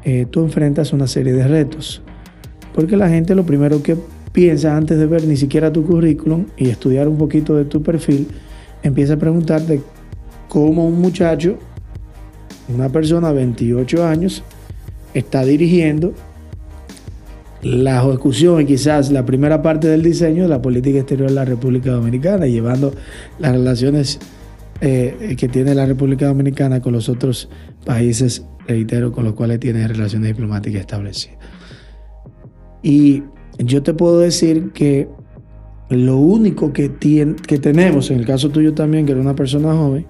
eh, 0.02 0.26
tú 0.28 0.40
enfrentas 0.40 0.92
una 0.92 1.06
serie 1.06 1.32
de 1.32 1.46
retos. 1.46 2.02
Porque 2.74 2.96
la 2.96 3.08
gente 3.08 3.36
lo 3.36 3.46
primero 3.46 3.80
que 3.84 3.96
piensa 4.32 4.76
antes 4.76 4.98
de 4.98 5.06
ver 5.06 5.28
ni 5.28 5.36
siquiera 5.36 5.72
tu 5.72 5.86
currículum 5.86 6.46
y 6.56 6.70
estudiar 6.70 7.06
un 7.06 7.16
poquito 7.16 7.54
de 7.54 7.66
tu 7.66 7.84
perfil, 7.84 8.26
empieza 8.82 9.14
a 9.14 9.16
preguntarte 9.16 9.80
cómo 10.48 10.84
un 10.84 11.00
muchacho 11.00 11.56
una 12.66 12.88
persona 12.88 13.28
de 13.28 13.34
28 13.34 14.04
años 14.04 14.42
está 15.12 15.44
dirigiendo 15.44 16.14
la 17.64 18.02
ejecución 18.02 18.60
y 18.60 18.66
quizás 18.66 19.10
la 19.10 19.24
primera 19.24 19.62
parte 19.62 19.88
del 19.88 20.02
diseño 20.02 20.42
de 20.44 20.48
la 20.48 20.60
política 20.60 20.98
exterior 20.98 21.28
de 21.28 21.34
la 21.34 21.44
República 21.44 21.92
Dominicana, 21.92 22.46
llevando 22.46 22.92
las 23.38 23.52
relaciones 23.52 24.18
eh, 24.80 25.34
que 25.38 25.48
tiene 25.48 25.74
la 25.74 25.86
República 25.86 26.26
Dominicana 26.26 26.80
con 26.80 26.92
los 26.92 27.08
otros 27.08 27.48
países, 27.86 28.44
reitero, 28.68 29.12
con 29.12 29.24
los 29.24 29.32
cuales 29.32 29.60
tiene 29.60 29.86
relaciones 29.88 30.28
diplomáticas 30.28 30.80
establecidas. 30.80 31.38
Y 32.82 33.22
yo 33.58 33.82
te 33.82 33.94
puedo 33.94 34.20
decir 34.20 34.72
que 34.72 35.08
lo 35.88 36.18
único 36.18 36.72
que, 36.72 36.92
que 37.46 37.58
tenemos, 37.58 38.10
en 38.10 38.18
el 38.18 38.26
caso 38.26 38.50
tuyo 38.50 38.74
también, 38.74 39.06
que 39.06 39.12
era 39.12 39.20
una 39.20 39.34
persona 39.34 39.72
joven, 39.72 40.06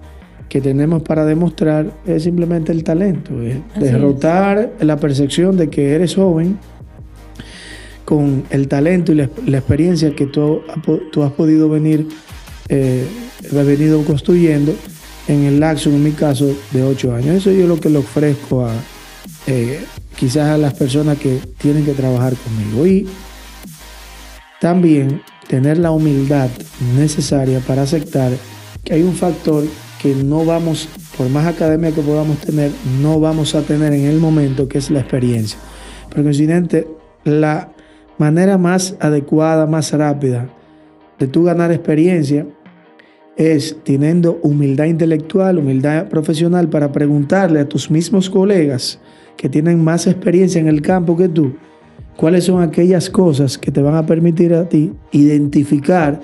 que 0.49 0.61
tenemos 0.61 1.03
para 1.03 1.25
demostrar 1.25 1.91
es 2.05 2.23
simplemente 2.23 2.71
el 2.71 2.83
talento, 2.83 3.33
derrotar 3.79 4.73
la 4.79 4.97
percepción 4.97 5.57
de 5.57 5.69
que 5.69 5.93
eres 5.93 6.15
joven 6.15 6.59
con 8.05 8.45
el 8.51 8.67
talento 8.67 9.11
y 9.11 9.15
la, 9.15 9.57
experiencia 9.57 10.15
que 10.15 10.27
tú, 10.27 10.61
has 10.69 11.31
podido 11.31 11.67
venir, 11.67 12.07
eh, 12.69 13.05
construyendo 14.05 14.73
en 15.27 15.43
el 15.43 15.59
lapso, 15.59 15.89
en 15.89 16.03
mi 16.03 16.11
caso, 16.11 16.55
de 16.71 16.83
ocho 16.83 17.13
años. 17.13 17.35
Eso 17.35 17.51
yo 17.51 17.63
es 17.63 17.67
lo 17.67 17.79
que 17.79 17.89
le 17.89 17.97
ofrezco 17.97 18.65
a 18.65 18.73
eh, 19.47 19.83
quizás 20.15 20.49
a 20.49 20.57
las 20.57 20.73
personas 20.73 21.17
que 21.17 21.39
tienen 21.57 21.83
que 21.83 21.93
trabajar 21.93 22.33
conmigo. 22.35 22.85
Y 22.85 23.07
también 24.61 25.21
tener 25.47 25.77
la 25.77 25.91
humildad 25.91 26.49
necesaria 26.95 27.59
para 27.59 27.83
aceptar 27.83 28.31
que 28.83 28.93
hay 28.93 29.03
un 29.03 29.15
factor 29.15 29.63
que 30.01 30.13
no 30.13 30.45
vamos, 30.45 30.87
por 31.17 31.29
más 31.29 31.47
academia 31.47 31.91
que 31.91 32.01
podamos 32.01 32.37
tener, 32.39 32.71
no 33.01 33.19
vamos 33.19 33.55
a 33.55 33.61
tener 33.61 33.93
en 33.93 34.05
el 34.05 34.19
momento, 34.19 34.67
que 34.67 34.77
es 34.77 34.91
la 34.91 34.99
experiencia. 34.99 35.57
Por 36.09 36.23
coincidente, 36.23 36.87
la 37.23 37.74
manera 38.17 38.57
más 38.57 38.95
adecuada, 38.99 39.65
más 39.65 39.91
rápida 39.91 40.49
de 41.19 41.27
tú 41.27 41.43
ganar 41.43 41.71
experiencia 41.71 42.45
es 43.37 43.77
teniendo 43.83 44.39
humildad 44.43 44.85
intelectual, 44.85 45.57
humildad 45.57 46.07
profesional 46.07 46.69
para 46.69 46.91
preguntarle 46.91 47.59
a 47.59 47.67
tus 47.67 47.91
mismos 47.91 48.29
colegas 48.29 48.99
que 49.35 49.49
tienen 49.49 49.83
más 49.83 50.07
experiencia 50.07 50.61
en 50.61 50.67
el 50.67 50.81
campo 50.81 51.17
que 51.17 51.27
tú, 51.27 51.53
cuáles 52.15 52.45
son 52.45 52.61
aquellas 52.61 53.09
cosas 53.09 53.57
que 53.57 53.71
te 53.71 53.81
van 53.81 53.95
a 53.95 54.05
permitir 54.05 54.53
a 54.53 54.67
ti 54.67 54.93
identificar 55.11 56.21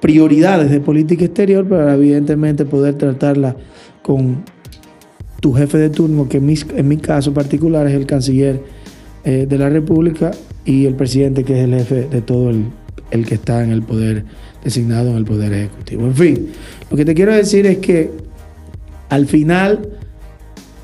prioridades 0.00 0.70
de 0.70 0.80
política 0.80 1.24
exterior 1.24 1.66
para 1.66 1.94
evidentemente 1.94 2.64
poder 2.64 2.94
tratarla 2.94 3.56
con 4.02 4.44
tu 5.40 5.52
jefe 5.52 5.78
de 5.78 5.90
turno, 5.90 6.28
que 6.28 6.38
en 6.38 6.88
mi, 6.88 6.96
caso 6.98 7.34
particular 7.34 7.86
es 7.86 7.94
el 7.94 8.06
canciller 8.06 8.62
eh, 9.24 9.46
de 9.48 9.58
la 9.58 9.68
República 9.68 10.30
y 10.64 10.86
el 10.86 10.94
presidente 10.94 11.44
que 11.44 11.58
es 11.58 11.64
el 11.64 11.74
jefe 11.74 12.08
de 12.08 12.20
todo 12.20 12.50
el, 12.50 12.66
el 13.10 13.26
que 13.26 13.34
está 13.34 13.62
en 13.62 13.70
el 13.70 13.82
poder 13.82 14.24
designado 14.64 15.10
en 15.10 15.16
el 15.16 15.24
poder 15.24 15.52
ejecutivo. 15.52 16.06
En 16.06 16.14
fin, 16.14 16.48
lo 16.90 16.96
que 16.96 17.04
te 17.04 17.14
quiero 17.14 17.34
decir 17.34 17.66
es 17.66 17.78
que 17.78 18.10
al 19.10 19.26
final, 19.26 19.90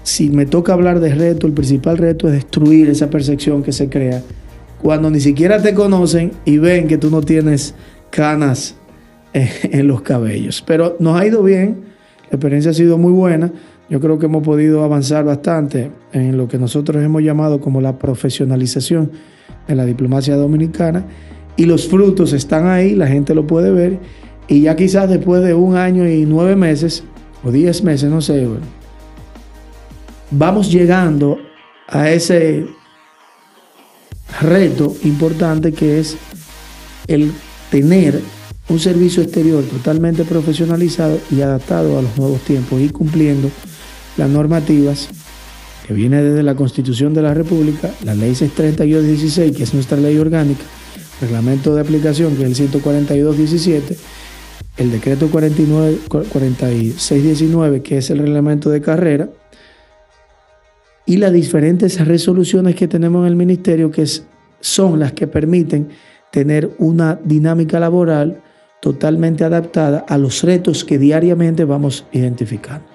si 0.02 0.28
me 0.28 0.46
toca 0.46 0.74
hablar 0.74 1.00
de 1.00 1.14
reto, 1.14 1.46
el 1.46 1.54
principal 1.54 1.96
reto 1.96 2.28
es 2.28 2.34
destruir 2.34 2.90
esa 2.90 3.08
percepción 3.10 3.62
que 3.62 3.72
se 3.72 3.88
crea 3.88 4.22
cuando 4.80 5.10
ni 5.10 5.20
siquiera 5.20 5.60
te 5.60 5.74
conocen 5.74 6.32
y 6.44 6.58
ven 6.58 6.86
que 6.86 6.98
tú 6.98 7.10
no 7.10 7.22
tienes 7.22 7.74
canas 8.10 8.76
en 9.32 9.88
los 9.88 10.02
cabellos. 10.02 10.62
Pero 10.66 10.96
nos 11.00 11.18
ha 11.18 11.26
ido 11.26 11.42
bien, 11.42 11.80
la 12.30 12.36
experiencia 12.36 12.70
ha 12.70 12.74
sido 12.74 12.98
muy 12.98 13.12
buena. 13.12 13.50
Yo 13.90 13.98
creo 13.98 14.20
que 14.20 14.26
hemos 14.26 14.44
podido 14.44 14.84
avanzar 14.84 15.24
bastante 15.24 15.90
en 16.12 16.36
lo 16.36 16.46
que 16.46 16.58
nosotros 16.58 17.02
hemos 17.02 17.22
llamado 17.22 17.60
como 17.60 17.80
la 17.80 17.98
profesionalización 17.98 19.10
de 19.66 19.74
la 19.74 19.84
diplomacia 19.84 20.36
dominicana 20.36 21.04
y 21.56 21.66
los 21.66 21.88
frutos 21.88 22.32
están 22.32 22.68
ahí, 22.68 22.94
la 22.94 23.08
gente 23.08 23.34
lo 23.34 23.48
puede 23.48 23.72
ver 23.72 23.98
y 24.46 24.62
ya 24.62 24.76
quizás 24.76 25.10
después 25.10 25.42
de 25.42 25.54
un 25.54 25.76
año 25.76 26.08
y 26.08 26.24
nueve 26.24 26.54
meses 26.54 27.02
o 27.42 27.50
diez 27.50 27.82
meses, 27.82 28.08
no 28.10 28.20
sé, 28.20 28.46
vamos 30.30 30.70
llegando 30.70 31.38
a 31.88 32.10
ese 32.10 32.66
reto 34.40 34.94
importante 35.02 35.72
que 35.72 35.98
es 35.98 36.16
el 37.08 37.32
tener 37.72 38.20
un 38.68 38.78
servicio 38.78 39.20
exterior 39.20 39.64
totalmente 39.64 40.22
profesionalizado 40.22 41.18
y 41.32 41.40
adaptado 41.40 41.98
a 41.98 42.02
los 42.02 42.16
nuevos 42.16 42.40
tiempos 42.42 42.80
y 42.80 42.88
cumpliendo 42.90 43.50
las 44.20 44.28
normativas 44.28 45.08
que 45.86 45.94
viene 45.94 46.22
desde 46.22 46.42
la 46.42 46.54
Constitución 46.54 47.14
de 47.14 47.22
la 47.22 47.32
República, 47.32 47.90
la 48.04 48.14
Ley 48.14 48.32
632-16, 48.32 49.56
que 49.56 49.62
es 49.62 49.72
nuestra 49.72 49.96
ley 49.96 50.18
orgánica, 50.18 50.60
reglamento 51.22 51.74
de 51.74 51.80
aplicación, 51.80 52.36
que 52.36 52.44
es 52.44 52.60
el 52.60 52.70
142-17, 52.70 53.96
el 54.76 54.90
decreto 54.90 55.30
49, 55.30 56.00
46-19, 56.08 57.80
que 57.80 57.96
es 57.96 58.10
el 58.10 58.18
reglamento 58.18 58.68
de 58.68 58.82
carrera, 58.82 59.30
y 61.06 61.16
las 61.16 61.32
diferentes 61.32 62.06
resoluciones 62.06 62.74
que 62.74 62.88
tenemos 62.88 63.22
en 63.22 63.28
el 63.28 63.36
ministerio, 63.36 63.90
que 63.90 64.04
son 64.60 65.00
las 65.00 65.12
que 65.12 65.26
permiten 65.26 65.88
tener 66.30 66.70
una 66.78 67.18
dinámica 67.24 67.80
laboral 67.80 68.42
totalmente 68.82 69.44
adaptada 69.44 70.04
a 70.06 70.18
los 70.18 70.42
retos 70.42 70.84
que 70.84 70.98
diariamente 70.98 71.64
vamos 71.64 72.04
identificando. 72.12 72.89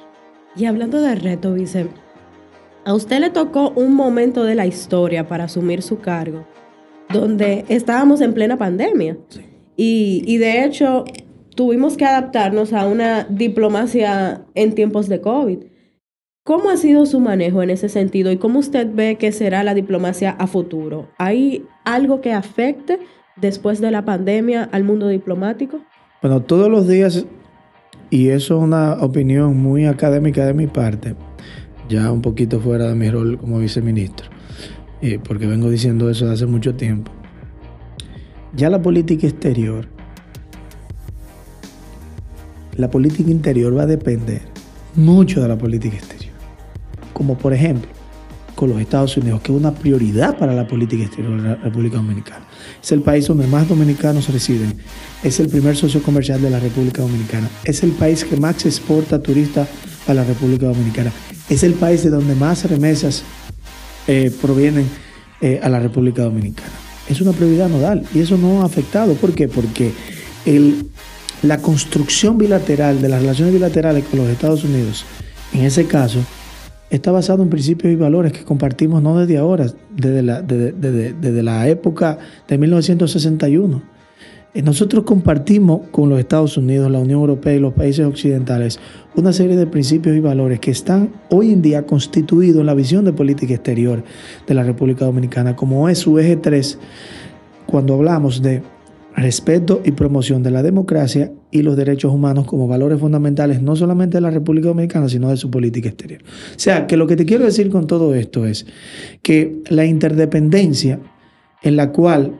Y 0.55 0.65
hablando 0.65 1.01
de 1.01 1.15
reto, 1.15 1.53
Vice, 1.53 1.87
a 2.85 2.93
usted 2.93 3.19
le 3.19 3.29
tocó 3.29 3.71
un 3.75 3.93
momento 3.93 4.43
de 4.43 4.55
la 4.55 4.65
historia 4.65 5.27
para 5.27 5.45
asumir 5.45 5.81
su 5.81 5.99
cargo, 5.99 6.45
donde 7.09 7.65
estábamos 7.67 8.21
en 8.21 8.33
plena 8.33 8.57
pandemia. 8.57 9.17
Y, 9.75 10.23
y 10.25 10.37
de 10.37 10.63
hecho, 10.63 11.03
tuvimos 11.55 11.97
que 11.97 12.05
adaptarnos 12.05 12.71
a 12.71 12.87
una 12.87 13.25
diplomacia 13.25 14.45
en 14.53 14.75
tiempos 14.75 15.09
de 15.09 15.19
COVID. 15.19 15.59
¿Cómo 16.45 16.69
ha 16.69 16.77
sido 16.77 17.05
su 17.05 17.19
manejo 17.19 17.63
en 17.63 17.71
ese 17.71 17.89
sentido 17.89 18.31
y 18.31 18.37
cómo 18.37 18.59
usted 18.59 18.87
ve 18.93 19.15
que 19.17 19.31
será 19.31 19.63
la 19.63 19.73
diplomacia 19.73 20.31
a 20.31 20.47
futuro? 20.47 21.09
¿Hay 21.17 21.65
algo 21.83 22.21
que 22.21 22.33
afecte 22.33 22.99
después 23.35 23.81
de 23.81 23.91
la 23.91 24.05
pandemia 24.05 24.69
al 24.71 24.83
mundo 24.83 25.07
diplomático? 25.07 25.81
Bueno, 26.21 26.41
todos 26.41 26.69
los 26.69 26.87
días 26.87 27.25
y 28.15 28.29
eso 28.29 28.55
es 28.55 28.63
una 28.63 28.93
opinión 29.01 29.57
muy 29.57 29.87
académica 29.87 30.45
de 30.45 30.53
mi 30.53 30.67
parte, 30.67 31.15
ya 31.89 32.09
un 32.13 32.21
poquito 32.21 32.61
fuera 32.61 32.87
de 32.87 32.95
mi 32.95 33.09
rol 33.09 33.37
como 33.37 33.59
viceministro, 33.59 34.29
eh, 35.01 35.19
porque 35.21 35.45
vengo 35.47 35.69
diciendo 35.69 36.09
eso 36.09 36.31
hace 36.31 36.45
mucho 36.45 36.75
tiempo. 36.75 37.11
Ya 38.55 38.69
la 38.69 38.81
política 38.81 39.27
exterior, 39.27 39.89
la 42.77 42.89
política 42.89 43.29
interior 43.29 43.77
va 43.77 43.81
a 43.81 43.85
depender 43.85 44.43
mucho 44.95 45.41
de 45.41 45.49
la 45.49 45.57
política 45.57 45.97
exterior. 45.97 46.35
Como 47.11 47.37
por 47.37 47.51
ejemplo, 47.51 47.89
con 48.55 48.69
los 48.69 48.79
Estados 48.79 49.17
Unidos, 49.17 49.41
que 49.41 49.51
es 49.51 49.59
una 49.59 49.73
prioridad 49.73 50.37
para 50.37 50.53
la 50.53 50.65
política 50.65 51.03
exterior 51.03 51.41
de 51.41 51.49
la 51.49 51.55
República 51.55 51.97
Dominicana. 51.97 52.44
Es 52.85 52.91
el 52.91 53.01
país 53.01 53.25
donde 53.25 53.47
más 53.47 53.67
dominicanos 53.67 54.29
residen. 54.29 54.75
Es 55.23 55.39
el 55.39 55.47
primer 55.47 55.75
socio 55.75 56.03
comercial 56.03 56.39
de 56.39 56.51
la 56.51 56.59
República 56.59 57.01
Dominicana. 57.01 57.49
Es 57.63 57.81
el 57.81 57.89
país 57.89 58.23
que 58.23 58.37
más 58.37 58.63
exporta 58.63 59.19
turistas 59.23 59.67
a 60.05 60.13
la 60.13 60.23
República 60.23 60.67
Dominicana. 60.67 61.11
Es 61.49 61.63
el 61.63 61.73
país 61.73 62.03
de 62.03 62.11
donde 62.11 62.35
más 62.35 62.69
remesas 62.69 63.23
eh, 64.05 64.31
provienen 64.39 64.87
eh, 65.41 65.59
a 65.63 65.69
la 65.69 65.79
República 65.79 66.21
Dominicana. 66.21 66.69
Es 67.09 67.21
una 67.21 67.31
prioridad 67.31 67.69
nodal 67.69 68.05
y 68.13 68.19
eso 68.19 68.37
no 68.37 68.61
ha 68.61 68.65
afectado. 68.65 69.15
¿Por 69.15 69.33
qué? 69.33 69.47
Porque 69.47 69.91
el, 70.45 70.87
la 71.41 71.57
construcción 71.63 72.37
bilateral 72.37 73.01
de 73.01 73.09
las 73.09 73.21
relaciones 73.21 73.51
bilaterales 73.51 74.03
con 74.05 74.19
los 74.19 74.29
Estados 74.29 74.63
Unidos, 74.63 75.05
en 75.53 75.65
ese 75.65 75.87
caso, 75.87 76.19
está 76.95 77.11
basado 77.11 77.43
en 77.43 77.49
principios 77.49 77.93
y 77.93 77.95
valores 77.95 78.31
que 78.31 78.43
compartimos 78.43 79.01
no 79.01 79.17
desde 79.17 79.37
ahora, 79.37 79.67
desde 79.95 81.43
la, 81.43 81.67
época 81.67 82.17
de 82.47 82.57
1961. 82.57 83.81
Eh, 84.53 84.61
nosotros 84.61 85.03
compartimos 85.03 85.81
con 85.91 86.09
los 86.09 86.19
Estados 86.19 86.57
Unidos, 86.57 86.89
la 86.89 86.99
Unión 86.99 87.19
Europea 87.19 87.53
y 87.53 87.59
los 87.59 87.73
países 87.73 88.05
occidentales 88.05 88.79
una 89.15 89.31
serie 89.31 89.55
de 89.55 89.67
principios 89.67 90.15
y 90.15 90.19
valores 90.19 90.59
que 90.59 90.71
están 90.71 91.09
hoy 91.29 91.51
en 91.51 91.61
día 91.61 91.85
constituidos 91.85 92.59
en 92.59 92.65
la 92.65 92.73
visión 92.73 93.05
de 93.05 93.13
política 93.13 93.53
exterior 93.53 94.03
de 94.45 94.53
la 94.53 94.63
República 94.63 95.05
Dominicana, 95.05 95.55
como 95.55 95.87
es 95.89 95.99
su 95.99 96.19
eje 96.19 96.35
3, 96.35 96.77
cuando 97.65 97.93
hablamos 97.95 98.41
de 98.41 98.61
respeto 99.15 99.81
y 99.85 99.91
promoción 99.91 100.43
de 100.43 100.51
la 100.51 100.61
democracia 100.61 101.31
y 101.49 101.61
los 101.61 101.77
derechos 101.77 102.13
humanos 102.13 102.45
como 102.45 102.67
valores 102.67 102.99
fundamentales 102.99 103.61
no 103.61 103.75
solamente 103.75 104.17
de 104.17 104.21
la 104.21 104.29
República 104.29 104.67
Dominicana, 104.67 105.07
sino 105.07 105.29
de 105.29 105.37
su 105.37 105.49
política 105.49 105.87
exterior. 105.87 106.21
O 106.23 106.59
sea, 106.59 106.85
que 106.85 106.97
lo 106.97 107.07
que 107.07 107.15
te 107.15 107.25
quiero 107.25 107.45
decir 107.45 107.69
con 107.69 107.87
todo 107.87 108.13
esto 108.13 108.45
es 108.45 108.65
que 109.21 109.61
la 109.69 109.85
interdependencia 109.85 110.99
en 111.63 111.77
la 111.77 111.91
cual 111.91 112.33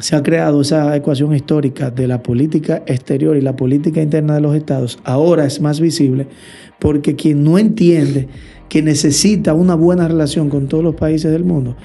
se 0.00 0.16
ha 0.16 0.22
creado 0.22 0.60
esa 0.60 0.94
ecuación 0.94 1.34
histórica 1.34 1.90
de 1.90 2.06
la 2.06 2.22
política 2.22 2.82
exterior 2.86 3.36
y 3.36 3.40
la 3.40 3.56
política 3.56 4.02
interna 4.02 4.34
de 4.34 4.40
los 4.40 4.56
estados, 4.56 4.98
ahora 5.04 5.46
es 5.46 5.60
más 5.60 5.80
visible 5.80 6.26
porque 6.80 7.14
quien 7.14 7.44
no 7.44 7.58
entiende 7.58 8.28
que 8.68 8.82
necesita 8.82 9.54
una 9.54 9.74
buena 9.74 10.08
relación 10.08 10.50
con 10.50 10.68
todos 10.68 10.82
los 10.82 10.96
países 10.96 11.30
del 11.30 11.44
mundo, 11.44 11.76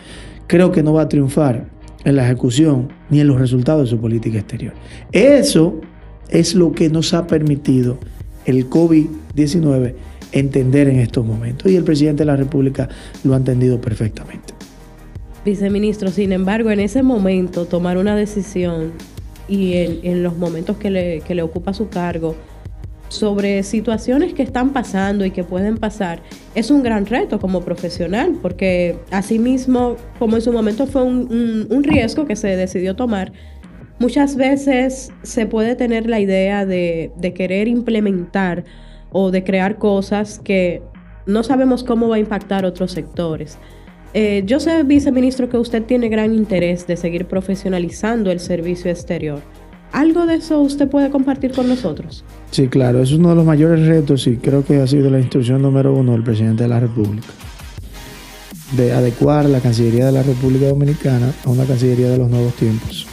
creo 0.48 0.72
que 0.72 0.84
no 0.84 0.94
va 0.94 1.04
a 1.04 1.10
triunfar 1.10 1.79
en 2.06 2.16
la 2.16 2.26
ejecución 2.26 2.90
ni 3.10 3.20
en 3.20 3.28
los 3.28 3.40
resultados 3.40 3.84
de 3.84 3.90
su 3.90 4.00
política 4.00 4.40
exterior. 4.40 4.74
Eso 5.12 5.82
es 6.30 6.56
lo 6.56 6.72
que 6.72 6.90
nos 6.90 7.14
ha 7.14 7.28
permitido 7.28 7.98
el 8.46 8.70
COVID-19 8.70 9.94
entender 10.32 10.88
en 10.88 11.00
estos 11.00 11.26
momentos 11.26 11.72
y 11.72 11.76
el 11.76 11.84
presidente 11.84 12.22
de 12.22 12.28
la 12.28 12.36
República 12.36 12.88
lo 13.24 13.34
ha 13.34 13.38
entendido 13.38 13.82
perfectamente. 13.82 14.54
Viceministro, 15.44 16.10
sin 16.10 16.32
embargo, 16.32 16.70
en 16.70 16.80
ese 16.80 17.02
momento 17.02 17.66
tomar 17.66 17.98
una 17.98 18.16
decisión 18.16 18.92
y 19.48 19.74
en, 20.04 20.22
los 20.22 20.38
momentos 20.38 20.78
que 20.78 20.92
le, 20.92 21.22
que 21.22 21.34
le 21.34 21.42
ocupa 21.42 21.74
su 21.74 21.90
cargo, 21.90 22.36
sobre 23.10 23.64
situaciones 23.64 24.34
que 24.34 24.44
están 24.44 24.72
pasando 24.72 25.26
y 25.26 25.32
que 25.32 25.44
pueden 25.44 25.78
pasar, 25.78 26.22
es 26.56 26.72
un 26.72 26.82
gran 26.84 27.06
reto 27.06 27.40
como 27.40 27.62
profesional, 27.62 28.38
porque 28.42 28.98
asimismo, 29.12 29.98
como 30.18 30.38
en 30.38 30.42
su 30.42 30.54
momento 30.54 30.88
fue 30.88 31.04
un, 31.04 31.84
riesgo 31.84 32.26
que 32.26 32.36
se 32.36 32.56
decidió 32.56 32.96
tomar, 32.96 33.34
muchas 34.00 34.36
veces 34.36 35.12
se 35.24 35.46
puede 35.46 35.76
tener 35.76 36.08
la 36.08 36.20
idea 36.20 36.66
de, 36.66 37.12
querer 37.36 37.68
implementar 37.68 38.64
o 39.12 39.32
de 39.32 39.44
crear 39.44 39.78
cosas 39.78 40.40
que 40.40 40.82
no 41.26 41.44
sabemos 41.44 41.84
cómo 41.84 42.10
va 42.10 42.16
a 42.16 42.20
impactar 42.20 42.66
otros 42.66 42.92
sectores. 42.92 43.58
Eh, 44.14 44.44
yo 44.46 44.60
sé, 44.60 44.84
viceministro, 44.84 45.50
que 45.50 45.58
usted 45.58 45.84
tiene 45.84 46.10
gran 46.10 46.34
interés 46.34 46.88
de 46.88 46.98
seguir 46.98 47.26
profesionalizando 47.26 48.32
el 48.32 48.40
servicio 48.40 48.90
exterior. 48.90 49.40
¿Algo 49.92 50.28
de 50.28 50.36
eso 50.36 50.62
usted 50.62 50.88
puede 50.88 51.10
compartir 51.10 51.52
con 51.52 51.68
nosotros? 51.68 52.24
Sí, 52.52 52.68
claro, 52.68 53.02
es 53.02 53.12
uno 53.12 53.30
de 53.30 53.36
los 53.36 53.46
mayores 53.46 53.88
retos 53.88 54.28
y 54.28 54.38
creo 54.38 54.64
que 54.64 54.82
ha 54.82 54.88
sido 54.88 55.10
la 55.10 55.20
instrucción 55.20 55.62
número 55.62 55.94
uno 55.94 56.12
del 56.12 56.24
presidente 56.24 56.64
de 56.64 56.70
la 56.70 56.80
República, 56.80 57.28
de 58.78 58.94
adecuar 58.94 59.46
la 59.46 59.60
Cancillería 59.60 60.06
de 60.06 60.12
la 60.12 60.24
República 60.24 60.68
Dominicana 60.68 61.32
a 61.44 61.50
una 61.50 61.66
Cancillería 61.66 62.10
de 62.10 62.18
los 62.18 62.30
nuevos 62.30 62.54
tiempos. 62.54 63.08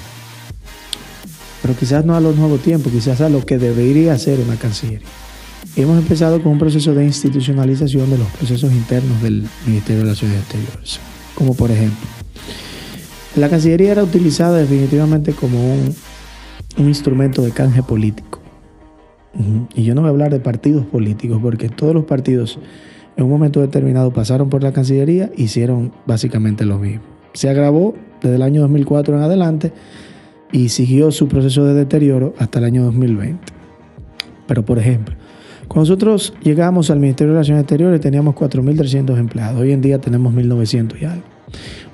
Pero 1.62 1.74
quizás 1.74 2.04
no 2.04 2.14
a 2.14 2.20
los 2.20 2.36
nuevos 2.36 2.60
tiempos, 2.60 2.92
quizás 2.92 3.20
a 3.22 3.30
lo 3.30 3.44
que 3.44 3.58
debería 3.58 4.18
ser 4.18 4.38
una 4.40 4.56
Cancillería. 4.56 5.08
Hemos 5.76 5.98
empezado 5.98 6.42
con 6.42 6.52
un 6.52 6.58
proceso 6.58 6.94
de 6.94 7.04
institucionalización 7.04 8.10
de 8.10 8.18
los 8.18 8.28
procesos 8.28 8.72
internos 8.72 9.22
del 9.22 9.46
Ministerio 9.66 9.98
de 9.98 10.04
Relaciones 10.04 10.38
Exteriores, 10.40 11.00
como 11.34 11.54
por 11.54 11.70
ejemplo, 11.70 12.06
la 13.36 13.50
Cancillería 13.50 13.92
era 13.92 14.02
utilizada 14.02 14.56
definitivamente 14.56 15.32
como 15.32 15.74
un 15.74 15.94
un 16.76 16.88
instrumento 16.88 17.42
de 17.42 17.50
canje 17.50 17.82
político. 17.82 18.40
Y 19.74 19.84
yo 19.84 19.94
no 19.94 20.00
voy 20.00 20.08
a 20.08 20.10
hablar 20.10 20.32
de 20.32 20.40
partidos 20.40 20.86
políticos, 20.86 21.38
porque 21.42 21.68
todos 21.68 21.94
los 21.94 22.04
partidos 22.04 22.58
en 23.16 23.24
un 23.24 23.30
momento 23.30 23.60
determinado 23.60 24.12
pasaron 24.12 24.48
por 24.48 24.62
la 24.62 24.72
Cancillería 24.72 25.30
hicieron 25.36 25.92
básicamente 26.06 26.64
lo 26.64 26.78
mismo. 26.78 27.02
Se 27.34 27.48
agravó 27.48 27.94
desde 28.22 28.36
el 28.36 28.42
año 28.42 28.62
2004 28.62 29.16
en 29.16 29.22
adelante 29.22 29.72
y 30.52 30.70
siguió 30.70 31.10
su 31.10 31.28
proceso 31.28 31.64
de 31.64 31.74
deterioro 31.74 32.34
hasta 32.38 32.58
el 32.58 32.64
año 32.64 32.84
2020. 32.84 33.38
Pero, 34.46 34.64
por 34.64 34.78
ejemplo, 34.78 35.16
cuando 35.68 35.90
nosotros 35.90 36.34
llegamos 36.42 36.90
al 36.90 37.00
Ministerio 37.00 37.32
de 37.32 37.38
Relaciones 37.38 37.62
Exteriores 37.62 38.00
teníamos 38.00 38.34
4.300 38.34 39.18
empleados. 39.18 39.60
Hoy 39.60 39.72
en 39.72 39.80
día 39.80 39.98
tenemos 39.98 40.32
1.900 40.34 41.00
y 41.00 41.04
algo. 41.04 41.24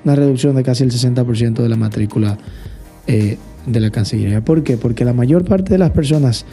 Una 0.05 0.15
reducción 0.15 0.55
de 0.55 0.63
casi 0.63 0.83
el 0.83 0.91
60% 0.91 1.55
de 1.55 1.69
la 1.69 1.75
matrícula 1.75 2.37
eh, 3.07 3.37
de 3.65 3.79
la 3.79 3.89
Cancillería. 3.89 4.43
¿Por 4.43 4.63
qué? 4.63 4.77
Porque 4.77 5.05
la 5.05 5.13
mayor 5.13 5.45
parte 5.45 5.73
de 5.73 5.77
las 5.77 5.91
personas 5.91 6.45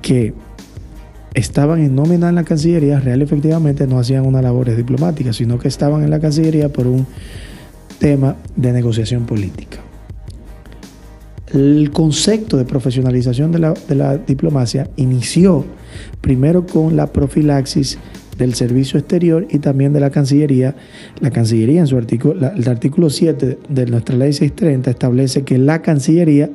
que 0.00 0.34
estaban 1.34 1.80
en 1.80 1.94
nómina 1.94 2.28
en 2.28 2.34
la 2.34 2.44
Cancillería 2.44 3.00
real 3.00 3.22
efectivamente 3.22 3.86
no 3.86 3.98
hacían 3.98 4.26
una 4.26 4.42
labores 4.42 4.76
diplomáticas, 4.76 5.36
sino 5.36 5.58
que 5.58 5.68
estaban 5.68 6.02
en 6.02 6.10
la 6.10 6.20
Cancillería 6.20 6.68
por 6.68 6.86
un 6.86 7.06
tema 7.98 8.36
de 8.56 8.72
negociación 8.72 9.26
política. 9.26 9.78
El 11.52 11.90
concepto 11.92 12.56
de 12.56 12.64
profesionalización 12.64 13.52
de 13.52 13.58
la, 13.58 13.74
de 13.74 13.94
la 13.94 14.16
diplomacia 14.16 14.88
inició 14.96 15.64
primero 16.20 16.66
con 16.66 16.96
la 16.96 17.12
profilaxis 17.12 17.98
del 18.42 18.54
Servicio 18.54 18.98
Exterior 18.98 19.46
y 19.48 19.58
también 19.60 19.92
de 19.92 20.00
la 20.00 20.10
Cancillería. 20.10 20.74
La 21.20 21.30
Cancillería, 21.30 21.80
en 21.80 21.86
su 21.86 21.96
artículo, 21.96 22.50
el 22.54 22.68
artículo 22.68 23.08
7 23.08 23.58
de 23.68 23.86
nuestra 23.86 24.16
ley 24.16 24.32
630, 24.32 24.90
establece 24.90 25.42
que 25.44 25.58
la 25.58 25.80
Cancillería 25.80 26.50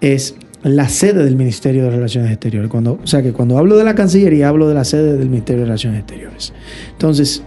es 0.00 0.34
la 0.64 0.88
sede 0.88 1.24
del 1.24 1.36
Ministerio 1.36 1.84
de 1.84 1.90
Relaciones 1.90 2.32
Exteriores. 2.32 2.68
Cuando, 2.68 2.98
o 3.00 3.06
sea 3.06 3.22
que 3.22 3.32
cuando 3.32 3.58
hablo 3.58 3.76
de 3.76 3.84
la 3.84 3.94
Cancillería, 3.94 4.48
hablo 4.48 4.68
de 4.68 4.74
la 4.74 4.84
sede 4.84 5.16
del 5.16 5.28
Ministerio 5.28 5.60
de 5.60 5.66
Relaciones 5.66 6.00
Exteriores. 6.00 6.52
Entonces, 6.90 7.42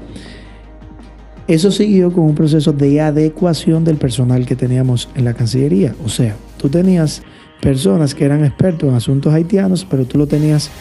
eso 1.50 1.72
siguió 1.72 2.12
con 2.14 2.24
un 2.24 2.36
proceso 2.36 2.72
de 2.72 3.02
adecuación 3.02 3.84
del 3.84 3.98
personal 3.98 4.46
que 4.46 4.56
teníamos 4.56 5.10
en 5.16 5.26
la 5.26 5.34
Cancillería. 5.34 5.94
O 6.06 6.10
sea, 6.10 6.36
tú 6.58 6.70
tenías 6.70 7.22
personas 7.62 8.16
que 8.16 8.24
eran 8.24 8.46
expertos 8.46 8.88
en 8.90 8.96
asuntos 8.96 9.34
haitianos, 9.34 9.86
pero 9.90 10.06
tú 10.06 10.18
lo 10.18 10.26
tenías 10.26 10.72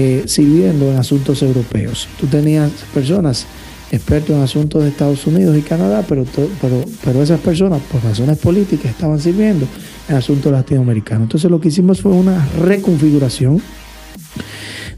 eh, 0.00 0.22
sirviendo 0.28 0.92
en 0.92 0.96
asuntos 0.96 1.42
europeos. 1.42 2.06
Tú 2.20 2.28
tenías 2.28 2.70
personas 2.94 3.46
expertos 3.90 4.36
en 4.36 4.42
asuntos 4.42 4.84
de 4.84 4.90
Estados 4.90 5.26
Unidos 5.26 5.58
y 5.58 5.62
Canadá, 5.62 6.04
pero, 6.08 6.24
pero, 6.60 6.84
pero 7.04 7.20
esas 7.20 7.40
personas, 7.40 7.82
por 7.90 8.04
razones 8.04 8.38
políticas, 8.38 8.92
estaban 8.92 9.18
sirviendo 9.18 9.66
en 10.08 10.14
asuntos 10.14 10.52
latinoamericanos. 10.52 11.24
Entonces 11.24 11.50
lo 11.50 11.60
que 11.60 11.66
hicimos 11.66 12.00
fue 12.00 12.12
una 12.12 12.46
reconfiguración 12.60 13.60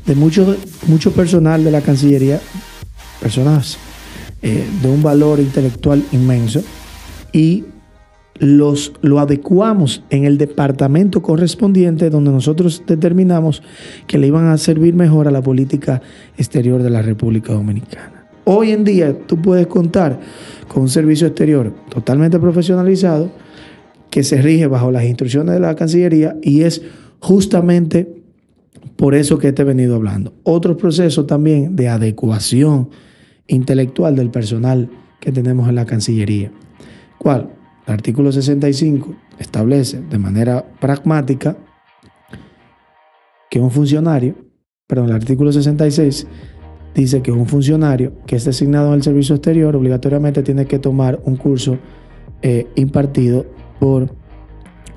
de 0.05 0.15
mucho, 0.15 0.55
mucho 0.87 1.13
personal 1.13 1.65
de 1.65 1.71
la 1.71 1.81
Cancillería, 1.81 2.39
personas 3.23 3.79
eh, 4.43 4.69
de 4.83 4.89
un 4.89 5.03
valor 5.03 5.41
intelectual 5.41 6.05
inmenso, 6.13 6.63
y 7.33 7.65
los, 8.41 8.95
lo 9.03 9.21
adecuamos 9.21 10.03
en 10.09 10.25
el 10.25 10.39
departamento 10.39 11.23
correspondiente 11.23 12.09
donde 12.09 12.31
nosotros 12.31 12.83
determinamos 12.87 13.63
que 14.07 14.19
le 14.19 14.27
iban 14.27 14.49
a 14.49 14.57
servir 14.57 14.95
mejor 14.95 15.29
a 15.29 15.31
la 15.31 15.43
política 15.43 16.01
exterior 16.39 16.83
de 16.83 16.91
la 16.91 17.03
República 17.03 17.53
Dominicana. 17.53 18.27
Hoy 18.45 18.71
en 18.71 18.83
día 18.83 19.17
tú 19.27 19.41
puedes 19.41 19.67
contar 19.67 20.19
con 20.69 20.83
un 20.83 20.89
servicio 20.89 21.27
exterior 21.27 21.75
totalmente 21.91 22.41
profesionalizado 22.41 23.31
que 24.09 24.25
se 24.25 24.41
rige 24.41 24.67
bajo 24.67 24.91
las 24.91 25.05
instrucciones 25.05 25.55
de 25.55 25.61
la 25.61 25.77
Cancillería 25.77 26.37
y 26.43 26.63
es 26.63 26.83
justamente 27.21 28.23
por 28.97 29.15
eso 29.15 29.39
que 29.39 29.53
te 29.53 29.63
he 29.63 29.65
venido 29.67 29.97
hablando. 29.97 30.33
Otros 30.45 30.79
procesos 30.79 31.27
también 31.27 31.77
de 31.77 31.89
adecuación 31.89 32.89
intelectual 33.47 34.17
del 34.17 34.31
personal 34.31 34.89
que 35.21 35.31
tenemos 35.31 35.69
en 35.69 35.75
la 35.75 35.85
Cancillería. 35.85 36.51
¿Cuál? 37.19 37.60
El 37.87 37.95
artículo 37.95 38.31
65 38.31 39.15
establece 39.39 40.01
de 40.01 40.19
manera 40.19 40.65
pragmática 40.81 41.57
que 43.51 43.59
un 43.59 43.71
funcionario, 43.71 44.37
perdón, 44.87 45.09
el 45.09 45.17
artículo 45.17 45.53
66 45.53 46.27
dice 46.95 47.23
que 47.23 47.33
un 47.33 47.47
funcionario 47.47 48.13
que 48.27 48.37
es 48.37 48.45
designado 48.45 48.89
en 48.89 48.95
el 48.95 49.03
servicio 49.03 49.35
exterior 49.35 49.75
obligatoriamente 49.75 50.43
tiene 50.43 50.67
que 50.67 50.79
tomar 50.79 51.21
un 51.25 51.37
curso 51.37 51.79
eh, 52.43 52.67
impartido 52.77 53.47
por 53.79 54.15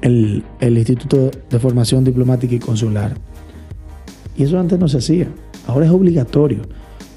el 0.02 0.43
Instituto 0.60 1.32
de 1.50 1.60
Formación 1.60 2.04
Diplomática 2.04 2.54
y 2.54 2.60
Consular. 2.60 3.13
Y 4.36 4.43
eso 4.43 4.60
antes 4.60 4.78
no 4.78 4.88
se 4.88 4.98
hacía, 4.98 5.28
ahora 5.67 5.86
es 5.86 5.91
obligatorio. 5.91 6.62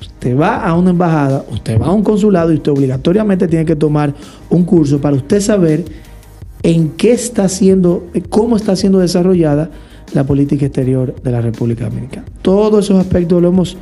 Usted 0.00 0.36
va 0.38 0.56
a 0.56 0.74
una 0.74 0.90
embajada, 0.90 1.44
usted 1.50 1.80
va 1.80 1.86
a 1.86 1.92
un 1.92 2.02
consulado 2.02 2.52
y 2.52 2.56
usted 2.56 2.72
obligatoriamente 2.72 3.48
tiene 3.48 3.64
que 3.64 3.76
tomar 3.76 4.14
un 4.50 4.64
curso 4.64 5.00
para 5.00 5.16
usted 5.16 5.40
saber 5.40 5.84
en 6.62 6.90
qué 6.90 7.12
está 7.12 7.48
siendo, 7.48 8.06
cómo 8.28 8.56
está 8.56 8.76
siendo 8.76 8.98
desarrollada 8.98 9.70
la 10.14 10.24
política 10.24 10.66
exterior 10.66 11.14
de 11.22 11.30
la 11.30 11.40
República 11.40 11.88
Dominicana. 11.88 12.26
Todos 12.42 12.86
esos 12.86 12.98
aspectos 12.98 13.40
lo 13.40 13.48
hemos 13.48 13.76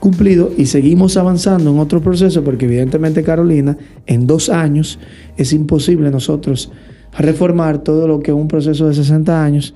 cumplido 0.00 0.50
y 0.56 0.66
seguimos 0.66 1.16
avanzando 1.16 1.70
en 1.70 1.78
otro 1.78 2.00
proceso 2.00 2.42
porque 2.42 2.64
evidentemente 2.64 3.22
Carolina, 3.22 3.76
en 4.06 4.26
dos 4.26 4.48
años 4.48 4.98
es 5.36 5.52
imposible 5.52 6.10
nosotros 6.10 6.72
reformar 7.16 7.78
todo 7.78 8.08
lo 8.08 8.20
que 8.20 8.32
un 8.32 8.48
proceso 8.48 8.88
de 8.88 8.94
60 8.94 9.44
años 9.44 9.74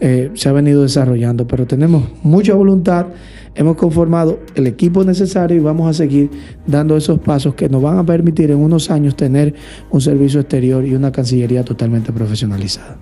eh, 0.00 0.30
se 0.34 0.48
ha 0.48 0.52
venido 0.52 0.82
desarrollando, 0.82 1.46
pero 1.46 1.66
tenemos 1.66 2.04
mucha 2.22 2.54
voluntad, 2.54 3.06
hemos 3.54 3.76
conformado 3.76 4.40
el 4.54 4.66
equipo 4.66 5.04
necesario 5.04 5.56
y 5.56 5.60
vamos 5.60 5.88
a 5.88 5.94
seguir 5.94 6.30
dando 6.66 6.96
esos 6.96 7.18
pasos 7.18 7.54
que 7.54 7.68
nos 7.68 7.82
van 7.82 7.98
a 7.98 8.04
permitir 8.04 8.50
en 8.50 8.58
unos 8.58 8.90
años 8.90 9.16
tener 9.16 9.54
un 9.90 10.00
servicio 10.00 10.40
exterior 10.40 10.84
y 10.84 10.94
una 10.94 11.12
cancillería 11.12 11.64
totalmente 11.64 12.12
profesionalizada. 12.12 12.98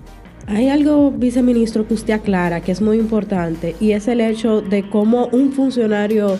Hay 0.47 0.67
algo, 0.67 1.11
viceministro, 1.11 1.87
que 1.87 1.93
usted 1.93 2.13
aclara 2.13 2.61
que 2.61 2.73
es 2.73 2.81
muy 2.81 2.97
importante 2.97 3.75
y 3.79 3.91
es 3.91 4.07
el 4.07 4.19
hecho 4.19 4.61
de 4.61 4.87
cómo 4.89 5.27
un 5.27 5.53
funcionario 5.53 6.37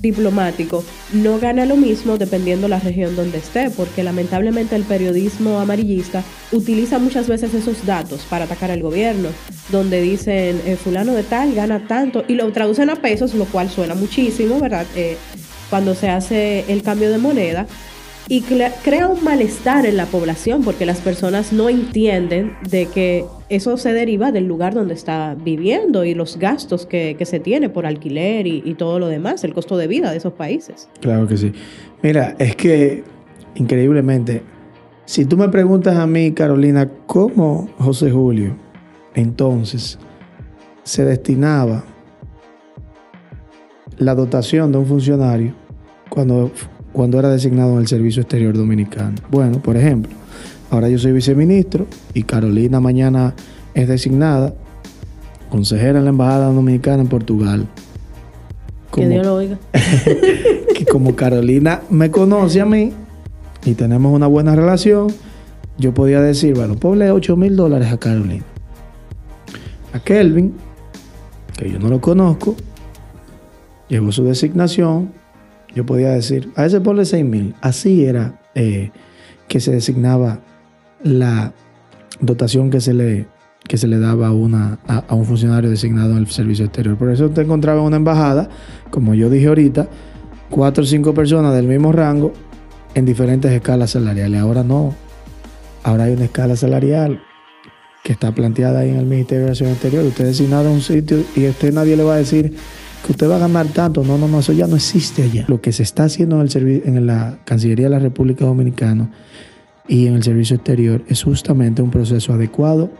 diplomático 0.00 0.84
no 1.12 1.38
gana 1.38 1.64
lo 1.66 1.76
mismo 1.76 2.18
dependiendo 2.18 2.68
la 2.68 2.78
región 2.78 3.16
donde 3.16 3.38
esté, 3.38 3.70
porque 3.70 4.02
lamentablemente 4.02 4.76
el 4.76 4.84
periodismo 4.84 5.58
amarillista 5.58 6.22
utiliza 6.52 6.98
muchas 6.98 7.28
veces 7.28 7.54
esos 7.54 7.84
datos 7.86 8.22
para 8.28 8.44
atacar 8.44 8.70
al 8.70 8.82
gobierno, 8.82 9.28
donde 9.70 10.00
dicen 10.00 10.60
eh, 10.66 10.76
fulano 10.76 11.14
de 11.14 11.22
tal 11.22 11.54
gana 11.54 11.86
tanto 11.86 12.24
y 12.28 12.34
lo 12.34 12.50
traducen 12.52 12.90
a 12.90 12.96
pesos, 12.96 13.34
lo 13.34 13.44
cual 13.46 13.70
suena 13.70 13.94
muchísimo, 13.94 14.60
¿verdad? 14.60 14.86
Eh, 14.94 15.16
cuando 15.70 15.94
se 15.94 16.08
hace 16.08 16.64
el 16.68 16.82
cambio 16.82 17.10
de 17.10 17.18
moneda, 17.18 17.66
y 18.28 18.40
crea 18.40 19.06
un 19.06 19.22
malestar 19.22 19.86
en 19.86 19.96
la 19.96 20.06
población 20.06 20.64
porque 20.64 20.84
las 20.84 21.00
personas 21.00 21.52
no 21.52 21.68
entienden 21.68 22.54
de 22.68 22.86
que 22.86 23.24
eso 23.48 23.76
se 23.76 23.92
deriva 23.92 24.32
del 24.32 24.46
lugar 24.46 24.74
donde 24.74 24.94
está 24.94 25.36
viviendo 25.36 26.04
y 26.04 26.14
los 26.14 26.36
gastos 26.36 26.86
que, 26.86 27.16
se 27.24 27.38
tiene 27.38 27.68
por 27.68 27.86
alquiler 27.86 28.46
y, 28.46 28.74
todo 28.74 28.98
lo 28.98 29.06
demás, 29.06 29.44
el 29.44 29.54
costo 29.54 29.76
de 29.76 29.86
vida 29.86 30.10
de 30.10 30.16
esos 30.16 30.32
países. 30.32 30.88
Claro 31.00 31.28
que 31.28 31.36
sí. 31.36 31.52
Mira, 32.02 32.34
es 32.38 32.56
que 32.56 33.04
increíblemente, 33.54 34.42
si 35.04 35.24
tú 35.24 35.36
me 35.36 35.48
preguntas 35.48 35.96
a 35.96 36.06
mí, 36.06 36.32
Carolina, 36.32 36.90
¿cómo 37.06 37.68
José 37.78 38.10
Julio 38.10 38.56
entonces 39.14 39.98
se 40.82 41.04
destinaba 41.04 41.84
la 43.98 44.14
dotación 44.14 44.72
de 44.72 44.78
un 44.78 44.86
funcionario 44.86 45.54
cuando 46.10 46.50
cuando 46.96 47.18
era 47.18 47.28
designado 47.28 47.74
en 47.74 47.80
el 47.80 47.88
Servicio 47.88 48.22
Exterior 48.22 48.56
Dominicano. 48.56 49.16
Bueno, 49.30 49.60
por 49.60 49.76
ejemplo, 49.76 50.16
ahora 50.70 50.88
yo 50.88 50.98
soy 50.98 51.12
viceministro 51.12 51.86
y 52.14 52.22
Carolina 52.22 52.80
mañana 52.80 53.34
es 53.74 53.86
designada 53.86 54.54
consejera 55.50 55.98
en 55.98 56.04
la 56.04 56.10
Embajada 56.10 56.46
Dominicana 56.46 57.02
en 57.02 57.08
Portugal. 57.08 57.66
que 58.94 59.06
Dios 59.06 59.26
lo 59.26 59.34
oiga. 59.34 59.58
que 60.74 60.86
como 60.86 61.14
Carolina 61.14 61.82
me 61.90 62.10
conoce 62.10 62.62
a 62.62 62.64
mí 62.64 62.94
y 63.66 63.74
tenemos 63.74 64.14
una 64.14 64.26
buena 64.26 64.56
relación, 64.56 65.08
yo 65.76 65.92
podía 65.92 66.22
decir, 66.22 66.54
bueno, 66.54 66.76
ponle 66.76 67.10
8 67.10 67.36
mil 67.36 67.56
dólares 67.56 67.92
a 67.92 67.98
Carolina. 67.98 68.44
A 69.92 69.98
Kelvin, 69.98 70.54
que 71.58 71.70
yo 71.70 71.78
no 71.78 71.90
lo 71.90 72.00
conozco, 72.00 72.56
llegó 73.86 74.12
su 74.12 74.24
designación, 74.24 75.25
yo 75.76 75.84
podía 75.84 76.08
decir, 76.08 76.50
a 76.56 76.64
ese 76.64 76.80
ponle 76.80 77.04
6 77.04 77.22
mil. 77.26 77.54
Así 77.60 78.06
era 78.06 78.40
eh, 78.54 78.90
que 79.46 79.60
se 79.60 79.72
designaba 79.72 80.40
la 81.02 81.52
dotación 82.18 82.70
que 82.70 82.80
se 82.80 82.94
le, 82.94 83.26
que 83.68 83.76
se 83.76 83.86
le 83.86 83.98
daba 83.98 84.28
a, 84.28 84.32
una, 84.32 84.78
a, 84.88 85.14
un 85.14 85.26
funcionario 85.26 85.68
designado 85.68 86.12
en 86.12 86.16
el 86.16 86.26
servicio 86.28 86.64
exterior. 86.64 86.96
Por 86.96 87.10
eso 87.10 87.28
te 87.28 87.42
encontraba 87.42 87.80
en 87.80 87.86
una 87.88 87.98
embajada, 87.98 88.48
como 88.90 89.14
yo 89.14 89.28
dije 89.28 89.48
ahorita, 89.48 89.86
cuatro 90.48 90.82
o 90.82 90.86
cinco 90.86 91.12
personas 91.12 91.54
del 91.54 91.66
mismo 91.66 91.92
rango 91.92 92.32
en 92.94 93.04
diferentes 93.04 93.52
escalas 93.52 93.90
salariales. 93.90 94.40
Ahora 94.40 94.62
no. 94.62 94.94
Ahora 95.82 96.04
hay 96.04 96.14
una 96.14 96.24
escala 96.24 96.56
salarial 96.56 97.20
que 98.02 98.12
está 98.12 98.32
planteada 98.32 98.80
ahí 98.80 98.88
en 98.88 98.96
el 98.96 99.04
Ministerio 99.04 99.40
de 99.40 99.46
Relaciones 99.48 99.74
Exteriores. 99.74 100.08
Usted 100.08 100.24
es 100.24 100.38
designado 100.38 100.70
a 100.70 100.72
un 100.72 100.80
sitio 100.80 101.18
y 101.36 101.46
usted 101.48 101.74
nadie 101.74 101.98
le 101.98 102.02
va 102.02 102.14
a 102.14 102.16
decir 102.16 102.56
que 103.06 103.12
usted 103.12 103.30
va 103.30 103.36
a 103.36 103.40
ganar 103.40 103.68
tanto. 103.68 104.02
No, 104.02 104.18
no, 104.18 104.26
no, 104.26 104.40
eso 104.40 104.52
ya 104.52 104.66
no 104.66 104.74
existe 104.74 105.22
allá. 105.22 105.44
Lo 105.48 105.60
que 105.60 105.72
se 105.72 105.84
está 105.84 106.04
haciendo 106.04 106.40
en, 106.40 106.48
el 106.48 106.82
en 106.84 107.06
la 107.06 107.38
Cancillería 107.44 107.86
de 107.86 107.90
la 107.90 107.98
República 108.00 108.44
Dominicana 108.44 109.10
y 109.88 110.06
en 110.06 110.14
el 110.14 110.24
servicio 110.24 110.56
exterior 110.56 111.04
es 111.08 111.22
justamente 111.22 111.82
un 111.82 111.90
proceso 111.90 112.32
adecuado 112.32 112.90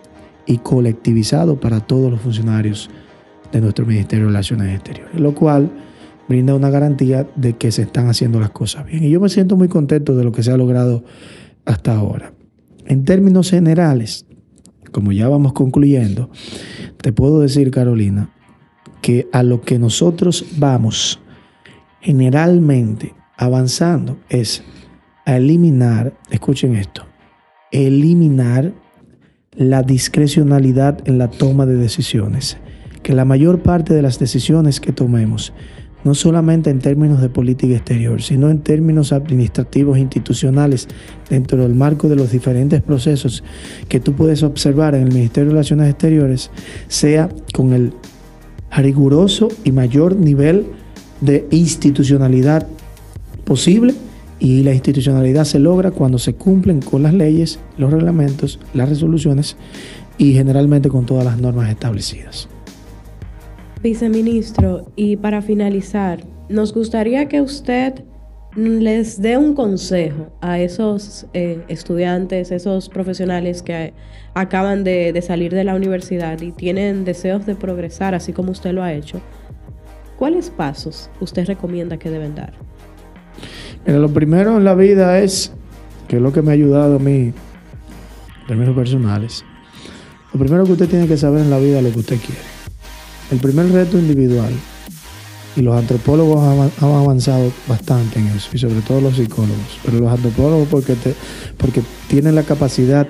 y 0.47 0.59
colectivizado 0.59 1.59
para 1.59 1.81
todos 1.81 2.11
los 2.11 2.21
funcionarios 2.21 2.88
de 3.51 3.61
nuestro 3.61 3.85
Ministerio 3.85 4.27
de 4.27 4.31
Relaciones 4.31 4.75
Exteriores, 4.77 5.19
lo 5.19 5.35
cual 5.35 5.71
brinda 6.29 6.55
una 6.55 6.71
garantía 6.71 7.27
de 7.35 7.55
que 7.55 7.73
se 7.73 7.83
están 7.83 8.09
haciendo 8.09 8.38
las 8.38 8.51
cosas 8.51 8.87
bien. 8.87 9.03
Y 9.03 9.11
yo 9.11 9.21
me 9.21 9.29
siento 9.29 9.57
muy 9.57 9.66
contento 9.66 10.14
de 10.14 10.23
lo 10.23 10.31
que 10.31 10.45
se 10.45 10.53
ha 10.53 10.57
logrado 10.57 11.03
hasta 11.64 11.97
ahora. 11.97 12.33
En 12.87 13.05
términos 13.05 13.51
generales, 13.51 14.25
como 14.92 15.11
ya 15.11 15.29
vamos 15.29 15.53
concluyendo, 15.53 16.31
te 17.03 17.12
puedo 17.12 17.40
decir, 17.40 17.73
Carolina, 17.73 18.31
que 19.00 19.28
a 19.32 19.42
lo 19.42 19.61
que 19.61 19.78
nosotros 19.78 20.44
vamos 20.59 21.20
generalmente 22.00 23.14
avanzando 23.37 24.18
es 24.28 24.62
a 25.24 25.37
eliminar, 25.37 26.14
escuchen 26.30 26.76
esto, 26.76 27.04
eliminar 27.72 28.72
la 29.56 29.82
discrecionalidad 29.82 31.00
en 31.09 31.18
la 31.18 31.28
toma 31.28 31.66
de 31.66 31.76
decisiones. 31.76 32.59
Que 33.02 33.12
la 33.12 33.24
mayor 33.24 33.62
parte 33.62 33.94
de 33.94 34.02
las 34.02 34.18
decisiones 34.18 34.80
que 34.80 34.92
tomemos, 34.92 35.52
no 36.04 36.14
solamente 36.14 36.70
en 36.70 36.78
términos 36.78 37.20
de 37.20 37.28
política 37.28 37.74
exterior, 37.74 38.22
sino 38.22 38.50
en 38.50 38.61
términos 38.61 39.12
administrativos 39.12 39.98
institucionales, 39.98 40.88
dentro 41.28 41.62
del 41.62 41.74
marco 41.74 42.09
de 42.09 42.16
los 42.16 42.30
diferentes 42.30 42.82
procesos 42.82 43.42
que 43.88 44.00
tú 44.00 44.14
puedes 44.14 44.42
observar 44.42 44.94
en 44.94 45.02
el 45.02 45.12
Ministerio 45.12 45.48
de 45.48 45.54
Relaciones 45.54 45.90
Exteriores, 45.90 46.50
sea 46.88 47.28
con 47.52 47.72
el 47.72 47.92
riguroso 48.70 49.48
y 49.64 49.72
mayor 49.72 50.16
nivel 50.16 50.66
de 51.20 51.46
institucionalidad 51.50 52.66
posible 53.44 53.94
y 54.38 54.62
la 54.62 54.74
institucionalidad 54.74 55.44
se 55.44 55.59
logra 55.59 55.90
cuando 55.90 56.18
se 56.18 56.35
cumplen 56.35 56.81
con 56.81 57.02
las 57.02 57.14
leyes, 57.14 57.59
los 57.79 57.90
reglamentos, 57.92 58.61
las 58.74 58.88
resoluciones 58.88 59.57
y 60.18 60.33
generalmente 60.33 60.88
con 60.88 61.07
todas 61.07 61.24
las 61.24 61.38
normas 61.38 61.70
establecidas. 61.70 62.48
Viceministro, 63.83 64.90
y 64.96 65.16
para 65.16 65.42
finalizar, 65.42 66.24
nos 66.48 66.74
gustaría 66.74 67.29
que 67.29 67.40
usted 67.40 68.05
les 68.57 69.21
dé 69.21 69.37
un 69.37 69.55
consejo 69.55 70.33
a 70.40 70.59
esos 70.59 71.27
eh, 71.35 71.62
estudiantes, 71.69 72.51
esos 72.51 72.88
profesionales 72.88 73.62
que 73.62 73.92
acaban 74.35 74.83
de, 74.83 75.23
salir 75.27 75.53
de 75.53 75.64
la 75.64 75.75
universidad 75.75 76.40
y 76.40 76.53
tienen 76.53 77.05
deseos 77.05 77.45
de 77.45 77.55
progresar, 77.55 78.14
así 78.14 78.33
como 78.33 78.53
usted 78.53 78.73
lo 78.73 78.83
ha 78.83 78.95
hecho. 78.95 79.21
¿Cuáles 80.19 80.49
pasos 80.49 81.11
usted 81.21 81.47
recomienda 81.47 81.99
que 81.99 82.11
deben 82.11 82.35
dar? 82.35 82.55
Mira, 83.87 83.99
lo 83.99 84.09
primero 84.09 84.57
en 84.57 84.64
la 84.64 84.75
vida 84.75 85.19
es, 85.21 85.53
que 86.09 86.19
lo 86.19 86.33
que 86.33 86.40
me 86.40 86.51
ha 86.51 86.55
ayudado 86.55 86.97
a 86.97 86.99
mí, 86.99 87.33
en 88.40 88.47
términos 88.47 88.75
personales, 88.75 89.45
lo 90.33 90.40
primero 90.40 90.64
que 90.64 90.73
usted 90.73 90.88
tiene 90.88 91.07
que 91.07 91.16
saber 91.19 91.42
en 91.42 91.51
la 91.51 91.59
vida 91.59 91.79
es 91.79 91.85
lo 91.85 91.92
que 91.92 91.99
usted 91.99 92.16
quiere. 92.16 92.40
El 93.31 93.38
primer 93.38 93.71
reto 93.71 93.99
individual 93.99 94.53
y 95.57 95.62
los 95.62 95.75
antropólogos 95.77 96.42
han 96.83 96.88
avanzado 96.88 97.51
bastante 97.66 98.19
en 98.19 98.29
eso, 98.29 98.51
y 98.53 98.59
sobre 98.59 98.81
todo 98.83 99.01
los 99.01 99.16
psicólogos. 99.16 99.81
Pero 99.85 100.01
los 100.01 100.12
antropólogos 100.12 100.69
porque, 100.69 100.95
porque 101.57 101.83
tienen 102.09 102.35
la 102.35 102.42
capacidad 102.42 103.09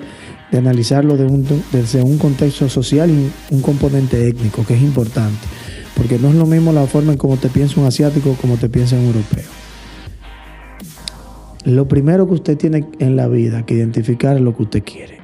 de 0.51 0.57
analizarlo 0.57 1.17
de 1.17 1.25
un, 1.25 1.45
desde 1.71 2.01
un 2.01 2.17
contexto 2.17 2.69
social 2.69 3.09
y 3.09 3.29
un 3.53 3.61
componente 3.61 4.27
étnico, 4.27 4.65
que 4.65 4.75
es 4.75 4.81
importante. 4.81 5.45
porque 5.97 6.19
no 6.19 6.29
es 6.29 6.35
lo 6.35 6.45
mismo 6.45 6.71
la 6.71 6.85
forma 6.85 7.11
en 7.11 7.17
cómo 7.17 7.37
te 7.37 7.49
piensa 7.49 7.81
un 7.81 7.87
asiático 7.87 8.37
como 8.39 8.55
te 8.57 8.69
piensa 8.69 8.95
un 8.95 9.07
europeo. 9.07 9.49
Lo 11.65 11.87
primero 11.87 12.27
que 12.27 12.35
usted 12.35 12.57
tiene 12.57 12.85
en 12.99 13.15
la 13.15 13.27
vida 13.27 13.65
que 13.65 13.73
identificar 13.73 14.37
es 14.37 14.41
lo 14.41 14.55
que 14.55 14.63
usted 14.63 14.83
quiere. 14.83 15.17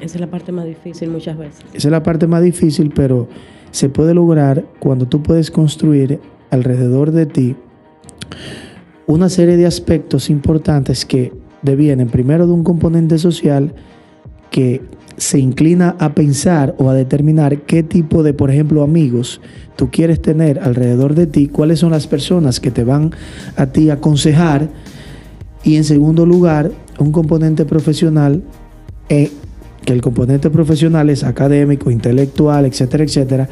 Esa 0.00 0.16
es 0.16 0.20
la 0.20 0.26
parte 0.26 0.50
más 0.50 0.66
difícil 0.66 1.10
muchas 1.10 1.38
veces. 1.38 1.64
Esa 1.72 1.88
es 1.88 1.92
la 1.92 2.02
parte 2.02 2.26
más 2.26 2.42
difícil, 2.42 2.92
pero 2.94 3.28
se 3.70 3.88
puede 3.88 4.14
lograr 4.14 4.64
cuando 4.78 5.06
tú 5.06 5.22
puedes 5.22 5.50
construir 5.50 6.20
alrededor 6.50 7.12
de 7.12 7.26
ti 7.26 7.56
una 9.06 9.28
serie 9.28 9.56
de 9.56 9.66
aspectos 9.66 10.30
importantes 10.30 11.04
que 11.04 11.32
devienen 11.62 12.08
primero 12.08 12.46
de 12.46 12.52
un 12.52 12.64
componente 12.64 13.18
social 13.18 13.74
que 14.50 14.82
se 15.16 15.38
inclina 15.38 15.96
a 15.98 16.14
pensar 16.14 16.74
o 16.78 16.88
a 16.88 16.94
determinar 16.94 17.62
qué 17.62 17.82
tipo 17.82 18.22
de, 18.22 18.32
por 18.32 18.50
ejemplo, 18.50 18.82
amigos 18.82 19.40
tú 19.76 19.90
quieres 19.90 20.22
tener 20.22 20.58
alrededor 20.60 21.14
de 21.14 21.26
ti, 21.26 21.48
cuáles 21.48 21.78
son 21.80 21.90
las 21.90 22.06
personas 22.06 22.60
que 22.60 22.70
te 22.70 22.84
van 22.84 23.12
a 23.56 23.66
ti 23.66 23.90
a 23.90 23.94
aconsejar. 23.94 24.68
Y 25.62 25.76
en 25.76 25.84
segundo 25.84 26.24
lugar, 26.24 26.70
un 26.98 27.12
componente 27.12 27.64
profesional, 27.64 28.42
eh, 29.08 29.30
que 29.84 29.92
el 29.92 30.00
componente 30.00 30.50
profesional 30.50 31.10
es 31.10 31.24
académico, 31.24 31.90
intelectual, 31.90 32.66
etcétera, 32.66 33.04
etcétera, 33.04 33.48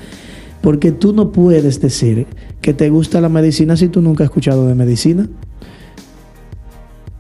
porque 0.61 0.93
tú 0.93 1.13
no 1.13 1.33
puedes 1.33 1.81
decir 1.81 2.27
que 2.61 2.75
te 2.75 2.91
gusta 2.91 3.21
la 3.21 3.29
medicina 3.29 3.77
si 3.77 3.89
tú 3.89 4.03
nunca 4.03 4.25
has 4.25 4.31
escuchado 4.31 4.67
de 4.67 4.75
medicina. 4.75 5.29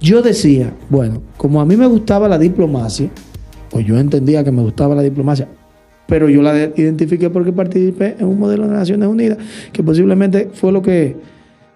Yo 0.01 0.23
decía, 0.23 0.75
bueno, 0.90 1.23
como 1.37 1.61
a 1.61 1.66
mí 1.66 1.77
me 1.77 1.87
gustaba 1.87 2.29
la 2.29 2.38
diplomacia, 2.38 3.11
pues 3.71 3.85
yo 3.87 3.99
entendía 3.99 4.44
que 4.44 4.53
me 4.53 4.62
gustaba 4.62 4.94
la 4.94 5.03
diplomacia, 5.03 5.49
pero 6.07 6.29
yo 6.29 6.40
la 6.40 6.71
identifiqué 6.77 7.31
porque 7.31 7.53
participé 7.53 8.16
en 8.18 8.27
un 8.27 8.38
modelo 8.38 8.66
de 8.66 8.75
Naciones 8.75 9.09
Unidas, 9.09 9.38
que 9.73 9.83
posiblemente 9.83 10.51
fue 10.53 10.73
lo 10.73 10.83
que, 10.83 11.16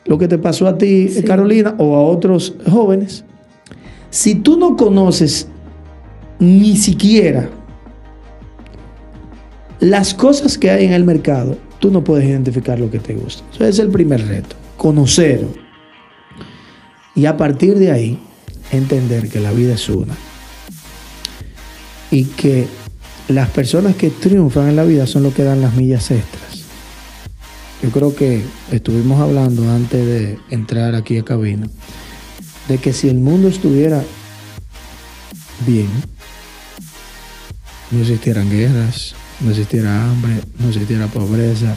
lo 0.07 0.19
que 0.19 0.29
te 0.29 0.39
pasó 0.39 0.67
a 0.69 0.79
ti, 0.79 1.09
Carolina, 1.27 1.75
o 1.79 1.97
a 1.97 2.03
otros 2.03 2.55
jóvenes. 2.71 3.25
Si 4.11 4.37
tú 4.37 4.59
no 4.59 4.77
conoces 4.77 5.49
ni 6.43 6.77
siquiera 6.77 7.49
las 9.79 10.13
cosas 10.13 10.59
que 10.59 10.71
hay 10.71 10.87
en 10.87 10.93
el 10.93 11.05
mercado, 11.05 11.57
tú 11.79 11.93
no 11.93 12.03
puedes 12.03 12.29
identificar 12.29 12.81
lo 12.81 12.91
que 12.91 12.99
te 12.99 13.15
gusta. 13.15 13.45
Ese 13.55 13.69
es 13.69 13.79
el 13.79 13.91
primer 13.91 14.27
reto, 14.27 14.57
conocer. 14.77 15.47
Y 17.15 17.27
a 17.27 17.37
partir 17.37 17.79
de 17.79 17.93
ahí, 17.93 18.19
entender 18.73 19.29
que 19.29 19.39
la 19.39 19.53
vida 19.53 19.75
es 19.75 19.89
una 19.89 20.15
y 22.11 22.25
que 22.25 22.67
las 23.29 23.49
personas 23.51 23.95
que 23.95 24.11
triunfan 24.11 24.69
en 24.69 24.77
la 24.77 24.85
vida 24.85 25.07
son 25.07 25.23
los 25.23 25.35
que 25.35 25.45
dan 25.45 25.61
las 25.61 25.75
millas 25.75 26.11
extras. 26.11 26.65
Yo 27.85 27.91
creo 27.91 28.17
que 28.17 28.43
estuvimos 28.73 29.21
hablando 29.21 29.71
antes 29.71 30.05
de 30.05 30.39
entrar 30.51 30.97
aquí 30.97 31.19
a 31.19 31.25
cabina 31.25 31.69
de 32.69 32.79
que 32.79 32.93
si 32.93 33.09
el 33.09 33.19
mundo 33.19 33.47
estuviera 33.49 34.03
bien, 35.67 35.89
no 37.93 38.01
existieran 38.01 38.51
guerras, 38.51 39.15
no 39.41 39.51
existiera 39.51 40.11
hambre, 40.11 40.33
no 40.59 40.69
existiera 40.69 41.07
pobreza, 41.07 41.77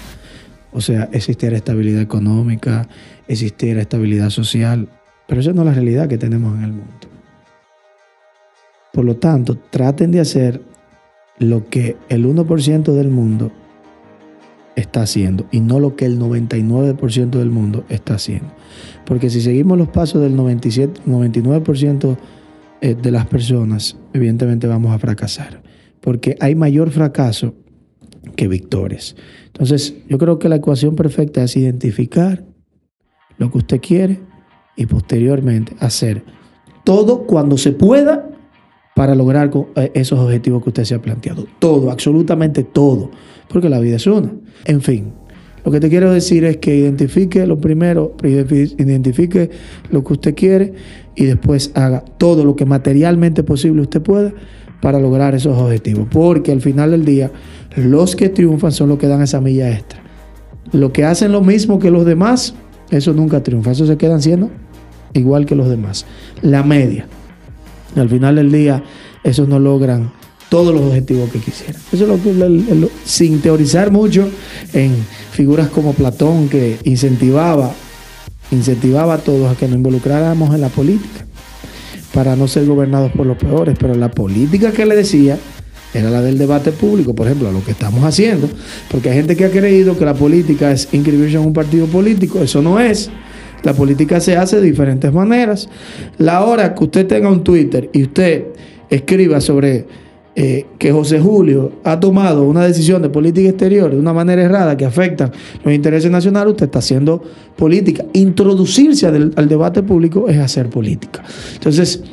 o 0.72 0.82
sea, 0.82 1.10
existiera 1.12 1.56
estabilidad 1.58 2.02
económica, 2.02 2.88
existiera 3.28 3.82
estabilidad 3.82 4.30
social, 4.30 4.90
pero 5.28 5.42
esa 5.42 5.54
no 5.54 5.62
es 5.62 5.68
la 5.68 5.74
realidad 5.74 6.08
que 6.08 6.18
tenemos 6.18 6.58
en 6.58 6.64
el 6.64 6.72
mundo. 6.72 7.08
Por 8.94 9.04
lo 9.04 9.18
tanto, 9.18 9.58
traten 9.58 10.12
de 10.12 10.22
hacer 10.22 10.62
lo 11.38 11.70
que 11.70 11.98
el 12.08 12.26
1% 12.26 12.94
del 12.94 13.10
mundo 13.10 13.52
está 14.76 15.02
haciendo 15.02 15.46
y 15.52 15.60
no 15.60 15.80
lo 15.80 15.96
que 15.96 16.06
el 16.06 16.20
99% 16.20 17.30
del 17.32 17.50
mundo 17.50 17.84
está 17.90 18.16
haciendo. 18.16 18.52
Porque 19.06 19.30
si 19.30 19.42
seguimos 19.42 19.78
los 19.78 19.90
pasos 19.90 20.22
del 20.22 20.36
97, 20.36 21.02
99% 21.06 22.18
eh, 22.82 22.96
de 22.96 23.12
las 23.12 23.26
personas, 23.28 23.98
evidentemente 24.14 24.68
vamos 24.68 24.94
a 24.94 25.00
fracasar. 25.00 25.65
Porque 26.06 26.38
hay 26.40 26.56
mayor 26.56 26.92
fracaso 26.92 27.56
que 28.38 28.48
victorias. 28.48 29.18
Entonces, 29.48 29.96
yo 30.08 30.18
creo 30.18 30.40
que 30.40 30.48
la 30.48 30.56
ecuación 30.56 30.96
perfecta 30.96 31.44
es 31.44 31.58
identificar 31.58 32.46
lo 33.38 33.52
que 33.52 33.58
usted 33.58 33.82
quiere 33.82 34.22
y 34.78 34.86
posteriormente 34.86 35.76
hacer 35.80 36.24
todo 36.84 37.26
cuando 37.26 37.58
se 37.58 37.74
pueda 37.74 38.30
para 38.96 39.14
lograr 39.14 39.52
eh, 39.76 39.92
esos 39.94 40.20
objetivos 40.20 40.64
que 40.64 40.70
usted 40.70 40.86
se 40.86 40.96
ha 40.96 41.02
planteado. 41.02 41.46
Todo, 41.60 41.92
absolutamente 41.92 42.64
todo, 42.64 43.12
porque 43.50 43.68
la 43.68 43.80
vida 43.80 43.98
es 43.98 44.08
una. 44.08 44.32
En 44.66 44.82
fin, 44.82 45.12
lo 45.66 45.72
que 45.72 45.80
te 45.80 45.90
quiero 45.90 46.12
decir 46.14 46.46
es 46.46 46.58
que 46.58 46.76
identifique 46.76 47.46
lo 47.46 47.60
primero, 47.60 48.16
identifique 48.24 49.50
lo 49.90 50.04
que 50.04 50.14
usted 50.14 50.36
quiere 50.36 50.74
y 51.16 51.26
después 51.26 51.72
haga 51.74 52.06
todo 52.18 52.46
lo 52.46 52.56
que 52.56 52.66
materialmente 52.66 53.44
posible 53.44 53.82
usted 53.82 54.02
pueda 54.02 54.32
para 54.82 55.00
lograr 55.00 55.36
esos 55.36 55.58
objetivos. 55.58 56.08
Porque 56.10 56.52
al 56.52 56.62
final 56.62 56.92
del 56.92 57.06
día, 57.06 57.32
los 57.76 58.16
que 58.16 58.30
triunfan 58.30 58.72
son 58.72 58.90
los 58.90 58.98
que 58.98 59.08
dan 59.08 59.22
esa 59.22 59.42
milla 59.42 59.72
extra. 59.72 60.02
Los 60.72 60.92
que 60.92 61.06
hacen 61.06 61.32
lo 61.32 61.42
mismo 61.42 61.80
que 61.80 61.92
los 61.92 62.06
demás, 62.06 62.56
eso 62.90 63.14
nunca 63.14 63.44
triunfa. 63.44 63.72
Eso 63.72 63.86
se 63.86 63.98
quedan 63.98 64.22
siendo 64.22 64.50
igual 65.14 65.46
que 65.46 65.56
los 65.56 65.70
demás. 65.70 66.06
La 66.42 66.64
media. 66.64 67.08
Al 67.96 68.10
final 68.10 68.36
del 68.36 68.52
día, 68.52 68.84
esos 69.24 69.48
no 69.48 69.60
logran 69.60 70.12
todos 70.50 70.74
los 70.74 70.84
objetivos 70.84 71.30
que 71.32 71.40
quisieran. 71.40 71.82
Eso 71.92 72.04
es 72.04 72.10
lo 72.10 72.22
que, 72.22 72.90
sin 73.06 73.42
teorizar 73.42 73.92
mucho 73.92 74.30
en 74.74 74.94
figuras 75.32 75.70
como 75.70 75.94
Platón, 75.94 76.50
que 76.50 76.78
incentivaba, 76.84 77.72
incentivaba 78.52 79.16
a 79.16 79.18
todos 79.18 79.52
a 79.52 79.56
que 79.56 79.68
nos 79.68 79.78
involucráramos 79.78 80.54
en 80.54 80.62
la 80.62 80.70
política 80.70 81.26
para 82.16 82.38
no 82.38 82.48
ser 82.48 82.66
gobernados 82.66 83.12
por 83.12 83.26
los 83.26 83.38
peores, 83.38 83.76
pero 83.78 83.94
la 83.94 84.10
política 84.10 84.72
que 84.72 84.86
le 84.86 84.96
decía 84.96 85.38
era 85.94 86.10
la 86.10 86.22
del 86.22 86.38
debate 86.38 86.72
público, 86.72 87.14
por 87.14 87.28
ejemplo, 87.28 87.52
lo 87.52 87.64
que 87.64 87.72
estamos 87.72 88.06
haciendo, 88.06 88.50
porque 88.90 89.10
hay 89.10 89.18
gente 89.18 89.36
que 89.36 89.44
ha 89.44 89.52
creído 89.52 89.98
que 89.98 90.06
la 90.06 90.14
política 90.14 90.72
es 90.72 90.88
inscribirse 90.94 91.36
en 91.36 91.46
un 91.46 91.54
partido 91.54 91.88
político, 91.88 92.42
eso 92.42 92.62
no 92.62 92.80
es. 92.80 93.10
La 93.64 93.74
política 93.74 94.22
se 94.22 94.38
hace 94.38 94.58
de 94.58 94.62
diferentes 94.62 95.12
maneras. 95.12 95.68
La 96.18 96.44
hora 96.46 96.74
que 96.74 96.86
usted 96.86 97.06
tenga 97.06 97.30
un 97.30 97.44
Twitter 97.44 97.90
y 97.92 98.04
usted 98.04 98.46
escriba 98.90 99.42
sobre 99.42 99.86
eh, 100.38 100.66
que 100.78 100.92
José 100.92 101.20
Julio 101.20 101.72
ha 101.86 102.00
tomado 102.00 102.44
una 102.44 102.66
decisión 102.66 103.02
de 103.02 103.10
política 103.10 103.50
exterior 103.50 103.92
de 103.92 103.98
una 103.98 104.12
manera 104.12 104.42
errada 104.44 104.76
que 104.76 104.86
afecta 104.86 105.32
los 105.64 105.74
intereses 105.74 106.12
nacionales, 106.12 106.52
usted 106.52 106.66
está 106.66 106.80
haciendo 106.80 107.24
política. 107.56 108.04
Introducirse 108.14 109.08
al 109.08 109.48
debate 109.48 109.82
público 109.82 110.28
es 110.28 110.38
hacer 110.38 110.70
política. 110.70 111.24
Entonces, 111.54 112.04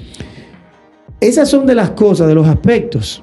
esas 1.20 1.48
son 1.48 1.66
de 1.66 1.74
las 1.74 1.90
cosas, 1.90 2.28
de 2.28 2.34
los 2.34 2.46
aspectos 2.46 3.22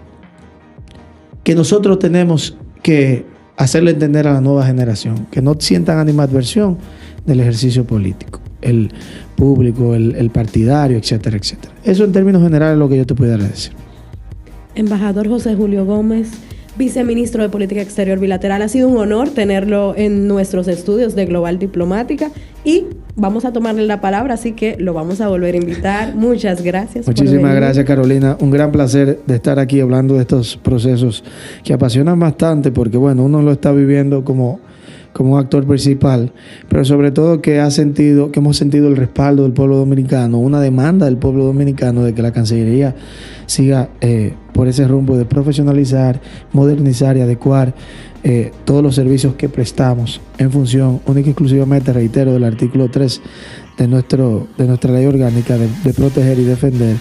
que 1.44 1.56
nosotros 1.56 2.00
tenemos 2.00 2.58
que 2.82 3.26
hacerle 3.58 3.92
entender 3.92 4.28
a 4.28 4.34
la 4.34 4.42
nueva 4.42 4.66
generación, 4.66 5.28
que 5.32 5.42
no 5.42 5.56
sientan 5.60 5.98
animadversión 5.98 6.78
del 7.26 7.40
ejercicio 7.40 7.86
político, 7.86 8.40
el 8.62 8.92
público, 9.36 9.96
el, 9.96 10.30
partidario, 10.30 10.98
etcétera, 10.98 11.38
etcétera. 11.38 11.74
Eso 11.84 12.04
en 12.04 12.12
términos 12.12 12.42
generales 12.42 12.74
es 12.74 12.80
lo 12.80 12.90
que 12.90 12.98
yo 12.98 13.06
te 13.06 13.16
pudiera 13.16 13.44
decir. 13.44 13.74
Embajador 14.76 15.28
José 15.28 15.56
Julio 15.56 15.86
Gómez, 15.86 16.32
viceministro 16.78 17.44
de 17.44 17.50
Política 17.50 17.82
Exterior 17.82 18.20
Bilateral, 18.20 18.62
ha 18.62 18.68
sido 18.68 18.88
un 18.88 18.98
honor 18.98 19.30
tenerlo 19.30 19.94
en 19.98 20.28
nuestros 20.28 20.68
estudios 20.68 21.16
de 21.16 21.26
Global 21.26 21.60
Diplomática 21.60 22.32
y 22.64 22.86
vamos 23.16 23.46
a 23.46 23.52
tomarle 23.52 23.86
la 23.86 24.00
palabra, 24.00 24.36
así 24.36 24.54
que 24.54 24.78
lo 24.78 24.94
vamos 24.94 25.22
a 25.22 25.28
volver 25.28 25.56
a 25.56 25.58
invitar. 25.58 26.16
Muchas 26.16 26.62
gracias. 26.62 27.08
Muchísimas 27.08 27.56
gracias, 27.56 27.86
Carolina. 27.86 28.38
Un 28.40 28.52
gran 28.52 28.72
placer 28.72 29.20
de 29.26 29.36
estar 29.36 29.60
aquí 29.60 29.82
hablando 29.82 30.16
de 30.16 30.22
estos 30.22 30.58
procesos 30.58 31.24
que 31.64 31.74
apasionan 31.74 32.20
bastante 32.20 32.72
porque, 32.72 32.98
bueno, 32.98 33.24
uno 33.24 33.42
lo 33.42 33.52
está 33.52 33.72
viviendo 33.72 34.24
como 34.24 34.60
como 35.13 35.34
un 35.34 35.39
actor 35.39 35.65
principal, 35.65 36.32
pero 36.69 36.86
sobre 36.86 37.12
todo 37.12 37.41
que 37.41 37.60
ha 37.60 37.72
sentido, 37.72 38.32
que 38.32 38.39
hemos 38.39 38.58
sentido 38.58 38.88
el 38.88 38.95
respaldo 38.95 39.43
del 39.43 39.54
pueblo 39.54 39.78
dominicano, 39.78 40.38
una 40.38 40.62
demanda 40.62 41.06
del 41.06 41.17
pueblo 41.17 41.45
dominicano 41.45 42.04
de 42.04 42.13
que 42.13 42.22
la 42.22 42.32
Cancillería 42.32 42.95
siga 43.45 43.89
eh, 44.02 44.34
por 44.54 44.67
ese 44.67 44.88
rumbo 44.88 45.17
de 45.17 45.26
profesionalizar, 45.26 46.22
modernizar 46.54 47.17
y 47.17 47.22
adecuar 47.22 47.74
eh, 48.24 48.52
todos 48.65 48.84
los 48.84 48.95
servicios 48.95 49.36
que 49.36 49.50
prestamos 49.50 50.22
en 50.38 50.52
función 50.52 51.02
única 51.06 51.30
y 51.30 51.32
exclusivamente, 51.32 51.93
reitero, 51.93 52.34
del 52.34 52.43
artículo 52.43 52.89
3 52.89 53.22
de, 53.78 53.88
nuestro, 53.88 54.48
de 54.58 54.67
nuestra 54.67 54.91
ley 54.91 55.06
orgánica 55.06 55.58
de 55.58 55.93
proteger 55.93 56.38
y 56.39 56.43
defender 56.43 56.98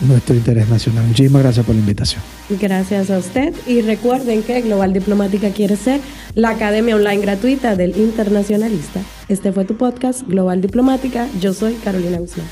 nuestro 0.00 0.34
interés 0.34 0.68
nacional. 0.68 1.06
Muchísimas 1.06 1.42
gracias 1.42 1.66
por 1.66 1.74
la 1.74 1.80
invitación. 1.80 2.22
Gracias 2.48 3.10
a 3.10 3.18
usted 3.18 3.54
y 3.66 3.80
recuerden 3.82 4.42
que 4.42 4.60
Global 4.62 4.92
Diplomática 4.92 5.50
quiere 5.50 5.76
ser 5.76 6.00
la 6.34 6.50
academia 6.50 6.96
online 6.96 7.18
gratuita 7.18 7.76
del 7.76 7.96
internacionalista. 7.96 9.00
Este 9.28 9.52
fue 9.52 9.64
tu 9.64 9.76
podcast 9.76 10.26
Global 10.26 10.60
Diplomática. 10.60 11.28
Yo 11.40 11.52
soy 11.52 11.74
Carolina 11.74 12.18
Guzmán. 12.18 12.46